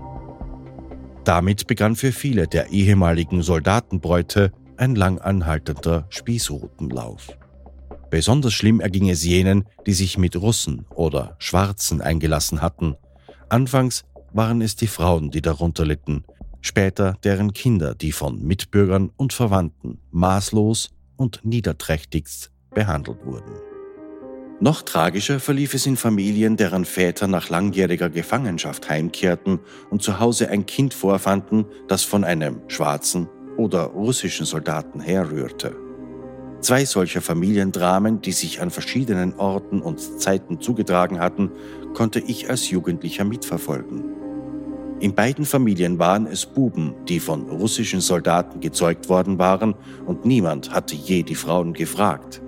Damit 1.25 1.67
begann 1.67 1.97
für 1.97 2.13
viele 2.13 2.47
der 2.47 2.71
ehemaligen 2.71 3.43
Soldatenbräute 3.43 4.53
ein 4.77 4.95
lang 4.95 5.19
anhaltender 5.19 6.07
Spießrutenlauf. 6.09 7.37
Besonders 8.11 8.55
schlimm 8.55 8.81
erging 8.81 9.11
es 9.11 9.25
jenen, 9.25 9.65
die 9.87 9.93
sich 9.93 10.17
mit 10.17 10.37
Russen 10.37 10.87
oder 10.95 11.37
Schwarzen 11.39 12.01
eingelassen 12.01 12.63
hatten. 12.63 12.97
Anfangs 13.51 14.05
waren 14.33 14.61
es 14.61 14.77
die 14.77 14.87
Frauen, 14.87 15.31
die 15.31 15.43
darunter 15.43 15.85
litten, 15.85 16.25
später 16.61 17.17
deren 17.25 17.53
Kinder, 17.53 17.95
die 17.95 18.13
von 18.13 18.43
Mitbürgern 18.43 19.11
und 19.17 19.33
Verwandten 19.33 20.01
maßlos 20.11 20.91
und 21.17 21.41
niederträchtigst 21.45 22.51
behandelt 22.71 23.25
wurden. 23.25 23.53
Noch 24.61 24.83
tragischer 24.83 25.39
verlief 25.39 25.75
es 25.75 25.87
in 25.87 25.97
Familien, 25.97 26.57
deren 26.57 26.85
Väter 26.85 27.29
nach 27.29 27.49
langjähriger 27.49 28.11
Gefangenschaft 28.11 28.89
heimkehrten 28.89 29.61
und 29.89 30.03
zu 30.03 30.19
Hause 30.19 30.49
ein 30.49 30.67
Kind 30.67 30.95
vorfanden, 30.95 31.65
das 31.87 32.03
von 32.03 32.25
einem 32.25 32.63
schwarzen 32.67 33.29
oder 33.57 33.83
russischen 33.83 34.47
Soldaten 34.47 35.01
herrührte. 35.01 35.77
Zwei 36.61 36.85
solcher 36.85 37.21
Familiendramen, 37.21 38.21
die 38.21 38.33
sich 38.33 38.61
an 38.61 38.73
verschiedenen 38.73 39.35
Orten 39.35 39.81
und 39.81 40.01
Zeiten 40.01 40.61
zugetragen 40.61 41.21
hatten, 41.21 41.53
konnte 41.99 42.21
ich 42.21 42.49
als 42.49 42.71
Jugendlicher 42.71 43.25
mitverfolgen. 43.25 44.05
In 45.01 45.17
beiden 45.17 45.45
Familien 45.45 45.99
waren 45.99 46.29
es 46.29 46.47
Buben, 46.47 46.95
die 47.09 47.19
von 47.19 47.51
russischen 47.51 48.01
Soldaten 48.01 48.61
gezeugt 48.61 49.09
worden 49.09 49.41
waren, 49.41 49.75
und 50.07 50.25
niemand 50.25 50.71
hatte 50.71 50.95
je 50.95 51.25
die 51.25 51.35
Frauen 51.35 51.73
gefragt. 51.73 52.41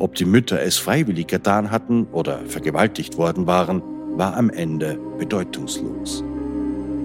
Ob 0.00 0.16
die 0.16 0.24
Mütter 0.24 0.60
es 0.60 0.78
freiwillig 0.78 1.28
getan 1.28 1.70
hatten 1.70 2.08
oder 2.10 2.40
vergewaltigt 2.46 3.16
worden 3.18 3.46
waren, 3.46 3.82
war 4.16 4.36
am 4.36 4.50
Ende 4.50 4.98
bedeutungslos. 5.16 6.24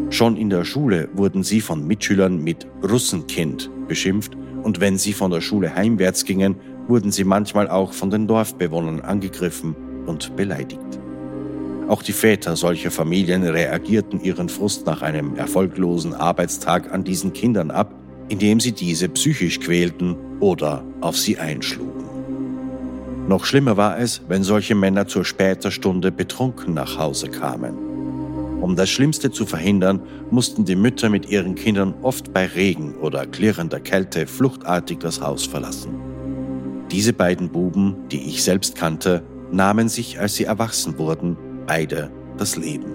Schon 0.09 0.35
in 0.35 0.49
der 0.49 0.65
Schule 0.65 1.09
wurden 1.13 1.43
sie 1.43 1.61
von 1.61 1.85
Mitschülern 1.85 2.43
mit 2.43 2.65
Russenkind 2.81 3.69
beschimpft 3.87 4.35
und 4.63 4.79
wenn 4.79 4.97
sie 4.97 5.13
von 5.13 5.29
der 5.29 5.41
Schule 5.41 5.75
heimwärts 5.75 6.25
gingen, 6.25 6.55
wurden 6.87 7.11
sie 7.11 7.23
manchmal 7.23 7.69
auch 7.69 7.93
von 7.93 8.09
den 8.09 8.25
Dorfbewohnern 8.27 9.01
angegriffen 9.01 9.75
und 10.07 10.35
beleidigt. 10.35 11.02
Auch 11.87 12.01
die 12.01 12.13
Väter 12.13 12.55
solcher 12.55 12.91
Familien 12.91 13.43
reagierten 13.43 14.21
ihren 14.21 14.49
Frust 14.49 14.85
nach 14.85 15.01
einem 15.01 15.35
erfolglosen 15.35 16.13
Arbeitstag 16.13 16.91
an 16.93 17.03
diesen 17.03 17.33
Kindern 17.33 17.71
ab, 17.71 17.93
indem 18.29 18.59
sie 18.59 18.71
diese 18.71 19.09
psychisch 19.09 19.59
quälten 19.59 20.15
oder 20.39 20.83
auf 21.01 21.17
sie 21.17 21.37
einschlugen. 21.37 22.03
Noch 23.27 23.45
schlimmer 23.45 23.77
war 23.77 23.99
es, 23.99 24.21
wenn 24.27 24.43
solche 24.43 24.75
Männer 24.75 25.07
zur 25.07 25.25
später 25.25 25.71
Stunde 25.71 26.11
betrunken 26.11 26.73
nach 26.73 26.97
Hause 26.97 27.27
kamen. 27.29 27.77
Um 28.61 28.77
das 28.77 28.89
Schlimmste 28.89 29.29
zu 29.29 29.45
verhindern, 29.45 30.01
mussten 30.31 30.63
die 30.63 30.75
Mütter 30.75 31.09
mit 31.09 31.29
ihren 31.29 31.55
Kindern 31.55 31.93
oft 32.01 32.33
bei 32.33 32.45
Regen 32.45 32.95
oder 32.95 33.25
klirrender 33.25 33.81
Kälte 33.81 34.25
fluchtartig 34.25 34.99
das 34.99 35.19
Haus 35.21 35.45
verlassen. 35.45 35.95
Diese 36.91 37.11
beiden 37.11 37.49
Buben, 37.49 37.95
die 38.09 38.21
ich 38.21 38.43
selbst 38.43 38.75
kannte, 38.75 39.23
nahmen 39.51 39.89
sich, 39.89 40.19
als 40.19 40.35
sie 40.35 40.45
erwachsen 40.45 40.97
wurden, 40.97 41.35
beide 41.65 42.11
das 42.37 42.55
Leben. 42.55 42.85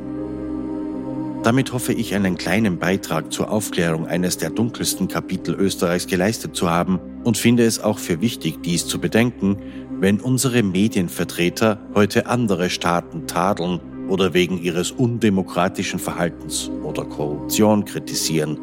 Damit 1.45 1.73
hoffe 1.73 1.93
ich, 1.93 2.15
einen 2.15 2.37
kleinen 2.37 2.79
Beitrag 2.79 3.33
zur 3.33 3.51
Aufklärung 3.51 4.07
eines 4.07 4.39
der 4.39 4.51
dunkelsten 4.51 5.07
Kapitel 5.07 5.55
Österreichs 5.55 6.07
geleistet 6.07 6.57
zu 6.57 6.69
haben 6.69 6.99
und 7.23 7.39
finde 7.39 7.65
es 7.65 7.81
auch 7.81 7.99
für 7.99 8.21
wichtig, 8.21 8.63
dies 8.63 8.87
zu 8.87 9.01
bedenken, 9.01 9.57
wenn 10.01 10.21
unsere 10.21 10.63
Medienvertreter 10.63 11.81
heute 11.95 12.27
andere 12.27 12.71
Staaten 12.71 13.27
tadeln 13.27 13.81
oder 14.09 14.35
wegen 14.35 14.61
ihres 14.61 14.91
undemokratischen 14.91 15.99
Verhaltens 15.99 16.71
oder 16.83 17.05
Korruption 17.05 17.85
kritisieren. 17.85 18.59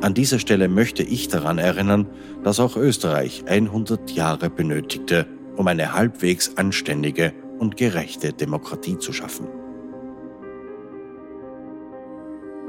An 0.00 0.14
dieser 0.14 0.38
Stelle 0.38 0.68
möchte 0.68 1.02
ich 1.02 1.26
daran 1.28 1.58
erinnern, 1.58 2.06
dass 2.44 2.60
auch 2.60 2.76
Österreich 2.76 3.44
100 3.46 4.12
Jahre 4.12 4.50
benötigte, 4.50 5.26
um 5.56 5.66
eine 5.66 5.94
halbwegs 5.94 6.56
anständige 6.56 7.32
und 7.58 7.76
gerechte 7.76 8.32
Demokratie 8.32 8.98
zu 8.98 9.12
schaffen. 9.12 9.46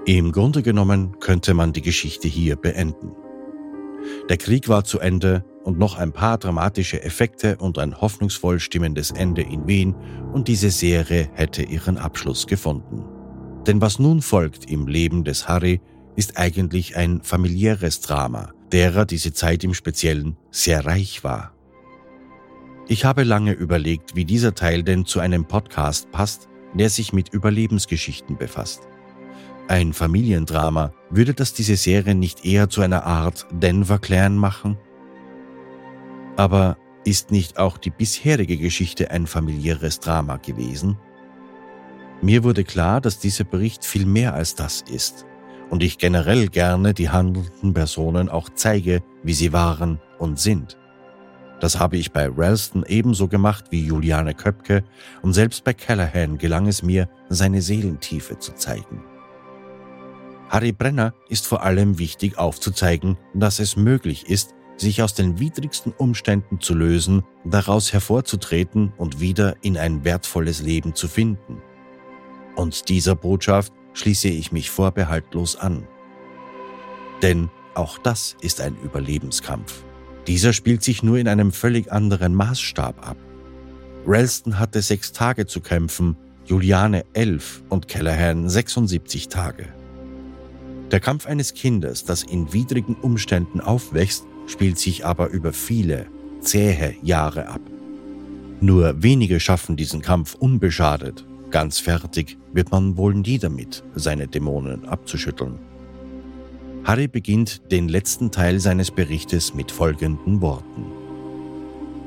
Im 0.06 0.32
Grunde 0.32 0.64
genommen 0.64 1.20
könnte 1.20 1.54
man 1.54 1.74
die 1.74 1.82
Geschichte 1.82 2.28
hier 2.28 2.56
beenden. 2.56 3.12
Der 4.30 4.38
Krieg 4.38 4.70
war 4.70 4.84
zu 4.84 5.00
Ende 5.00 5.44
und 5.64 5.78
noch 5.78 5.98
ein 5.98 6.14
paar 6.14 6.38
dramatische 6.38 7.04
Effekte 7.04 7.58
und 7.58 7.78
ein 7.78 8.00
hoffnungsvoll 8.00 8.60
stimmendes 8.60 9.12
Ende 9.12 9.42
in 9.42 9.68
Wien 9.68 9.96
und 10.34 10.48
diese 10.48 10.72
Serie 10.72 11.30
hätte 11.34 11.64
ihren 11.64 11.98
Abschluss 11.98 12.48
gefunden. 12.48 13.04
Denn 13.68 13.82
was 13.82 14.00
nun 14.00 14.22
folgt 14.22 14.70
im 14.70 14.88
Leben 14.88 15.24
des 15.24 15.48
Harry 15.48 15.82
ist 16.16 16.38
eigentlich 16.38 16.96
ein 16.96 17.22
familiäres 17.22 18.02
Drama, 18.02 18.52
derer 18.72 19.06
diese 19.06 19.34
Zeit 19.34 19.64
im 19.64 19.74
Speziellen 19.74 20.38
sehr 20.52 20.86
reich 20.86 21.24
war. 21.24 21.54
Ich 22.92 23.06
habe 23.06 23.22
lange 23.22 23.52
überlegt, 23.52 24.16
wie 24.16 24.26
dieser 24.26 24.56
Teil 24.56 24.82
denn 24.82 25.06
zu 25.06 25.20
einem 25.20 25.46
Podcast 25.46 26.10
passt, 26.12 26.50
der 26.74 26.90
sich 26.90 27.14
mit 27.14 27.30
Überlebensgeschichten 27.32 28.36
befasst. 28.36 28.88
Ein 29.68 29.94
Familiendrama, 29.94 30.92
würde 31.12 31.36
das 31.36 31.54
diese 31.54 31.76
Serie 31.76 32.16
nicht 32.16 32.46
eher 32.46 32.68
zu 32.68 32.82
einer 32.82 33.04
Art 33.04 33.46
Denver 33.52 34.00
Clan 34.00 34.36
machen? 34.36 34.76
Aber 36.36 36.78
ist 37.06 37.30
nicht 37.30 37.60
auch 37.60 37.78
die 37.78 37.92
bisherige 37.92 38.58
Geschichte 38.58 39.12
ein 39.12 39.28
familiäres 39.28 40.00
Drama 40.00 40.38
gewesen? 40.38 40.98
Mir 42.24 42.44
wurde 42.44 42.64
klar, 42.64 43.02
dass 43.02 43.20
dieser 43.20 43.44
Bericht 43.44 43.86
viel 43.86 44.08
mehr 44.08 44.34
als 44.34 44.56
das 44.56 44.82
ist 44.92 45.28
und 45.70 45.84
ich 45.84 46.00
generell 46.00 46.48
gerne 46.48 46.96
die 46.96 47.12
handelnden 47.12 47.72
Personen 47.76 48.30
auch 48.30 48.50
zeige, 48.56 49.04
wie 49.22 49.34
sie 49.34 49.54
waren 49.54 50.02
und 50.18 50.40
sind. 50.40 50.80
Das 51.60 51.80
habe 51.80 51.98
ich 51.98 52.12
bei 52.12 52.30
Ralston 52.30 52.86
ebenso 52.88 53.28
gemacht 53.28 53.66
wie 53.70 53.86
Juliane 53.86 54.34
Köpke 54.34 54.84
und 55.22 55.34
selbst 55.34 55.64
bei 55.64 55.74
Callahan 55.74 56.38
gelang 56.38 56.68
es 56.68 56.84
mir, 56.84 57.10
seine 57.28 57.62
Seelentiefe 57.62 58.40
zu 58.40 58.54
zeigen. 58.54 59.04
Harry 60.50 60.72
Brenner 60.72 61.14
ist 61.28 61.46
vor 61.46 61.64
allem 61.64 62.00
wichtig 62.00 62.38
aufzuzeigen, 62.38 63.18
dass 63.34 63.60
es 63.60 63.76
möglich 63.76 64.28
ist, 64.30 64.56
sich 64.78 65.04
aus 65.04 65.14
den 65.14 65.40
widrigsten 65.40 65.92
Umständen 65.92 66.60
zu 66.62 66.74
lösen, 66.74 67.24
daraus 67.44 67.92
hervorzutreten 67.94 68.94
und 68.98 69.20
wieder 69.20 69.56
in 69.62 69.78
ein 69.78 70.06
wertvolles 70.06 70.62
Leben 70.62 70.96
zu 70.96 71.08
finden. 71.08 71.62
Und 72.56 72.90
dieser 72.90 73.16
Botschaft 73.16 73.74
schließe 73.94 74.30
ich 74.30 74.52
mich 74.52 74.70
vorbehaltlos 74.70 75.58
an. 75.58 75.86
Denn 77.22 77.50
auch 77.76 77.98
das 77.98 78.38
ist 78.42 78.62
ein 78.62 78.76
Überlebenskampf. 78.82 79.84
Dieser 80.30 80.54
spielt 80.54 80.84
sich 80.84 81.02
nur 81.02 81.18
in 81.18 81.28
einem 81.28 81.52
völlig 81.52 81.92
anderen 81.92 82.36
Maßstab 82.36 83.08
ab. 83.08 83.18
Ralston 84.06 84.60
hatte 84.60 84.84
sechs 84.84 85.12
Tage 85.12 85.48
zu 85.48 85.60
kämpfen, 85.60 86.16
Juliane 86.46 87.04
elf 87.14 87.64
und 87.68 87.88
Callahan 87.88 88.48
76 88.48 89.28
Tage. 89.30 89.66
Der 90.92 91.00
Kampf 91.00 91.26
eines 91.26 91.56
Kindes, 91.56 92.06
das 92.06 92.22
in 92.22 92.54
widrigen 92.54 92.94
Umständen 92.94 93.60
aufwächst, 93.60 94.24
spielt 94.46 94.78
sich 94.78 95.04
aber 95.04 95.30
über 95.30 95.52
viele, 95.52 96.06
zähe 96.42 96.96
Jahre 97.02 97.48
ab. 97.48 97.62
Nur 98.62 99.02
wenige 99.02 99.40
schaffen 99.40 99.78
diesen 99.78 100.04
Kampf 100.04 100.36
unbeschadet. 100.36 101.26
Ganz 101.50 101.80
fertig 101.80 102.38
wird 102.54 102.70
man 102.70 102.98
wohl 102.98 103.16
nie 103.16 103.40
damit, 103.40 103.84
seine 103.96 104.28
Dämonen 104.28 104.86
abzuschütteln. 104.86 105.58
Harry 106.90 107.08
beginnt 107.08 107.72
den 107.72 107.88
letzten 107.88 108.32
Teil 108.32 108.60
seines 108.60 108.90
Berichtes 108.90 109.54
mit 109.54 109.72
folgenden 109.72 110.42
Worten. 110.42 110.86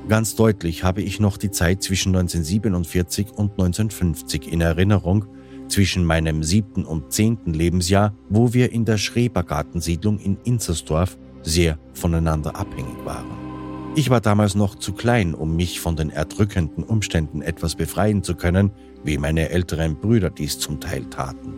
Ganz 0.08 0.34
deutlich 0.34 0.82
habe 0.82 1.02
ich 1.02 1.20
noch 1.20 1.36
die 1.36 1.52
Zeit 1.52 1.84
zwischen 1.84 2.08
1947 2.08 3.28
und 3.30 3.52
1950 3.52 4.52
in 4.52 4.60
Erinnerung, 4.60 5.26
zwischen 5.68 6.04
meinem 6.04 6.42
siebten 6.42 6.84
und 6.84 7.12
zehnten 7.12 7.54
Lebensjahr, 7.54 8.12
wo 8.28 8.54
wir 8.54 8.72
in 8.72 8.84
der 8.84 8.98
Schrebergartensiedlung 8.98 10.18
in 10.18 10.36
Inzersdorf 10.42 11.16
sehr 11.42 11.78
voneinander 11.94 12.56
abhängig 12.56 13.04
waren. 13.04 13.30
Ich 13.94 14.10
war 14.10 14.20
damals 14.20 14.56
noch 14.56 14.74
zu 14.74 14.94
klein, 14.94 15.32
um 15.32 15.54
mich 15.54 15.78
von 15.78 15.94
den 15.94 16.10
erdrückenden 16.10 16.82
Umständen 16.82 17.40
etwas 17.40 17.76
befreien 17.76 18.24
zu 18.24 18.34
können, 18.34 18.72
wie 19.04 19.16
meine 19.16 19.50
älteren 19.50 19.94
Brüder 19.94 20.30
dies 20.30 20.58
zum 20.58 20.80
Teil 20.80 21.04
taten. 21.04 21.52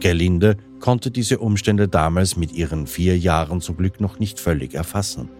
Gerlinde 0.00 0.58
konnte 0.84 1.10
diese 1.10 1.38
Umstände 1.38 1.88
damals 1.88 2.36
mit 2.36 2.52
ihren 2.52 2.86
vier 2.86 3.16
Jahren 3.16 3.62
zum 3.62 3.78
Glück 3.78 4.02
noch 4.02 4.18
nicht 4.18 4.38
völlig 4.38 4.74
erfassen. 4.74 5.30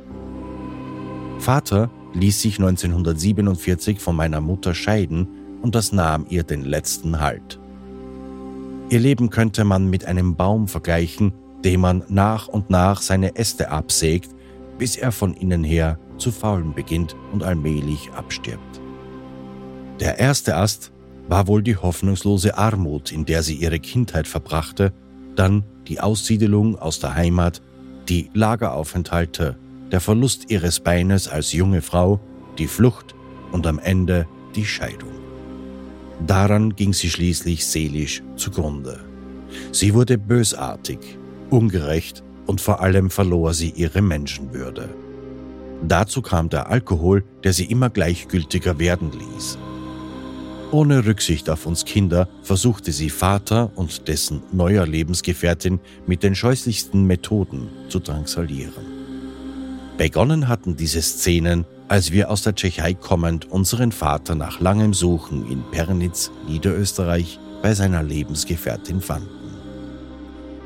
Vater 1.39 1.91
ließ 2.15 2.41
sich 2.41 2.59
1947 2.59 4.01
von 4.01 4.17
meiner 4.17 4.41
Mutter 4.41 4.73
scheiden 4.73 5.29
und 5.61 5.75
das 5.75 5.93
nahm 5.93 6.25
ihr 6.31 6.45
den 6.45 6.65
letzten 6.65 7.21
Halt. 7.21 7.61
Ihr 8.89 9.01
Leben 9.01 9.29
könnte 9.29 9.65
man 9.65 9.91
mit 9.91 10.07
einem 10.07 10.35
Baum 10.35 10.67
vergleichen, 10.67 11.35
dem 11.63 11.83
man 11.83 12.05
nach 12.09 12.49
und 12.49 12.71
nach 12.71 13.03
seine 13.03 13.37
Äste 13.37 13.69
absägt, 13.69 14.31
bis 14.79 14.97
er 14.97 15.13
von 15.13 15.35
innen 15.35 15.63
her 15.63 15.99
zu 16.17 16.33
faulen 16.33 16.73
beginnt 16.73 17.17
und 17.35 17.43
allmählich 17.43 18.11
abstirbt. 18.17 18.81
Der 20.01 20.19
erste 20.19 20.57
Ast 20.57 20.91
war 21.29 21.49
wohl 21.49 21.63
die 21.63 21.77
hoffnungslose 21.77 22.57
Armut, 22.57 23.13
in 23.13 23.27
der 23.27 23.43
sie 23.43 23.57
ihre 23.57 23.79
Kindheit 23.79 24.27
verbrachte, 24.27 24.95
dann 25.37 25.65
die 25.89 26.01
Aussiedelung 26.01 26.79
aus 26.79 27.01
der 27.01 27.15
Heimat, 27.15 27.63
die 28.09 28.31
Lageraufenthalte, 28.35 29.57
der 29.91 30.01
Verlust 30.01 30.51
ihres 30.51 30.81
Beines 30.81 31.29
als 31.29 31.53
junge 31.53 31.83
Frau, 31.83 32.21
die 32.59 32.67
Flucht 32.67 33.15
und 33.53 33.67
am 33.67 33.79
Ende 33.79 34.27
die 34.55 34.65
Scheidung. 34.65 35.11
Daran 36.27 36.75
ging 36.77 36.93
sie 36.93 37.11
schließlich 37.11 37.67
seelisch 37.67 38.23
zugrunde. 38.37 39.01
Sie 39.73 39.95
wurde 39.95 40.19
bösartig, 40.19 40.99
ungerecht 41.51 42.23
und 42.47 42.61
vor 42.61 42.81
allem 42.81 43.11
verlor 43.11 43.55
sie 43.55 43.71
ihre 43.71 44.03
Menschenwürde. 44.03 44.89
Dazu 45.87 46.23
kam 46.23 46.49
der 46.49 46.71
Alkohol, 46.71 47.25
der 47.43 47.53
sie 47.53 47.65
immer 47.65 47.91
gleichgültiger 47.91 48.79
werden 48.79 49.13
ließ. 49.13 49.59
Ohne 50.75 51.07
Rücksicht 51.07 51.49
auf 51.51 51.67
uns 51.67 51.85
Kinder 51.85 52.27
versuchte 52.43 52.91
sie 52.91 53.09
Vater 53.09 53.71
und 53.77 54.09
dessen 54.09 54.43
neuer 54.51 54.85
Lebensgefährtin 54.85 55.79
mit 56.09 56.25
den 56.25 56.35
scheußlichsten 56.35 57.07
Methoden 57.07 57.69
zu 57.89 58.01
drangsalieren. 58.01 58.85
Begonnen 59.97 60.49
hatten 60.49 60.75
diese 60.75 61.01
Szenen, 61.01 61.65
als 61.87 62.11
wir 62.11 62.29
aus 62.29 62.43
der 62.43 62.57
Tschechei 62.57 62.95
kommend 62.95 63.49
unseren 63.53 63.93
Vater 63.93 64.35
nach 64.35 64.59
langem 64.59 64.95
Suchen 64.95 65.49
in 65.49 65.63
Pernitz, 65.71 66.33
Niederösterreich, 66.49 67.39
bei 67.63 67.73
seiner 67.73 68.03
Lebensgefährtin 68.03 69.01
fanden. 69.01 69.29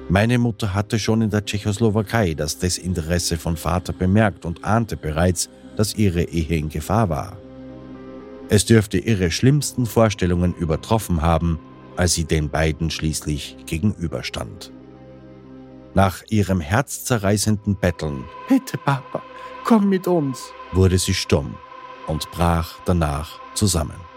Meine 0.09 0.39
Mutter 0.39 0.73
hatte 0.73 0.99
schon 0.99 1.21
in 1.21 1.29
der 1.29 1.45
Tschechoslowakei 1.45 2.33
das 2.33 2.57
Desinteresse 2.57 3.37
von 3.37 3.59
Vater 3.59 3.93
bemerkt 3.93 4.47
und 4.47 4.65
ahnte 4.65 4.97
bereits, 4.97 5.51
dass 5.77 5.97
ihre 5.97 6.23
Ehe 6.23 6.57
in 6.57 6.71
Gefahr 6.71 7.11
war. 7.11 7.37
Es 8.51 8.65
dürfte 8.65 8.99
ihre 8.99 9.31
schlimmsten 9.31 9.85
Vorstellungen 9.85 10.55
übertroffen 10.55 11.21
haben, 11.21 11.59
als 11.97 12.15
sie 12.15 12.25
den 12.25 12.49
beiden 12.49 12.91
schließlich 12.91 13.57
gegenüberstand. 13.67 14.73
Nach 15.95 16.23
ihrem 16.31 16.61
herzzerreißenden 16.61 17.77
Betteln, 17.77 18.25
Bitte, 18.49 18.79
Papa, 18.79 19.23
komm 19.65 19.89
mit 19.89 20.07
uns, 20.07 20.53
wurde 20.73 20.99
sie 20.99 21.15
stumm 21.15 21.57
und 22.07 22.31
brach 22.31 22.79
danach 22.85 23.41
zusammen. 23.55 24.08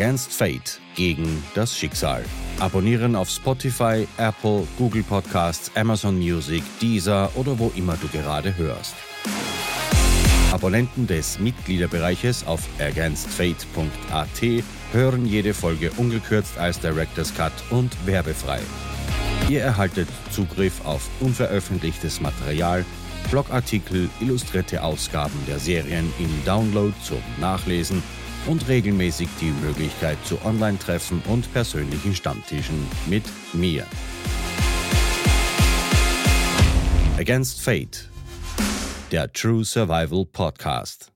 Against 0.00 0.32
Fate 0.32 0.80
gegen 0.94 1.44
das 1.54 1.76
Schicksal. 1.76 2.24
Abonnieren 2.58 3.14
auf 3.14 3.28
Spotify, 3.28 4.08
Apple, 4.16 4.66
Google 4.78 5.02
Podcasts, 5.02 5.70
Amazon 5.76 6.18
Music, 6.18 6.62
Deezer 6.80 7.30
oder 7.34 7.58
wo 7.58 7.70
immer 7.76 7.98
du 7.98 8.08
gerade 8.08 8.56
hörst. 8.56 8.94
Abonnenten 10.52 11.06
des 11.06 11.38
Mitgliederbereiches 11.38 12.46
auf 12.46 12.66
againstfate.at 12.78 14.64
hören 14.94 15.26
jede 15.26 15.52
Folge 15.52 15.90
ungekürzt 15.98 16.56
als 16.56 16.80
Director's 16.80 17.34
Cut 17.34 17.52
und 17.68 17.94
werbefrei. 18.06 18.60
Ihr 19.50 19.60
erhaltet 19.60 20.08
Zugriff 20.30 20.82
auf 20.86 21.10
unveröffentlichtes 21.20 22.22
Material, 22.22 22.86
Blogartikel, 23.30 24.08
illustrierte 24.18 24.82
Ausgaben 24.82 25.38
der 25.46 25.58
Serien 25.58 26.10
im 26.18 26.30
Download 26.46 26.94
zum 27.04 27.20
Nachlesen 27.38 28.02
und 28.46 28.68
regelmäßig 28.68 29.28
die 29.40 29.52
Möglichkeit 29.64 30.18
zu 30.24 30.40
Online-Treffen 30.44 31.22
und 31.28 31.52
persönlichen 31.52 32.14
Stammtischen 32.14 32.86
mit 33.06 33.24
mir. 33.52 33.86
Against 37.18 37.60
Fate, 37.60 38.08
der 39.12 39.32
True 39.32 39.64
Survival 39.64 40.24
Podcast. 40.24 41.12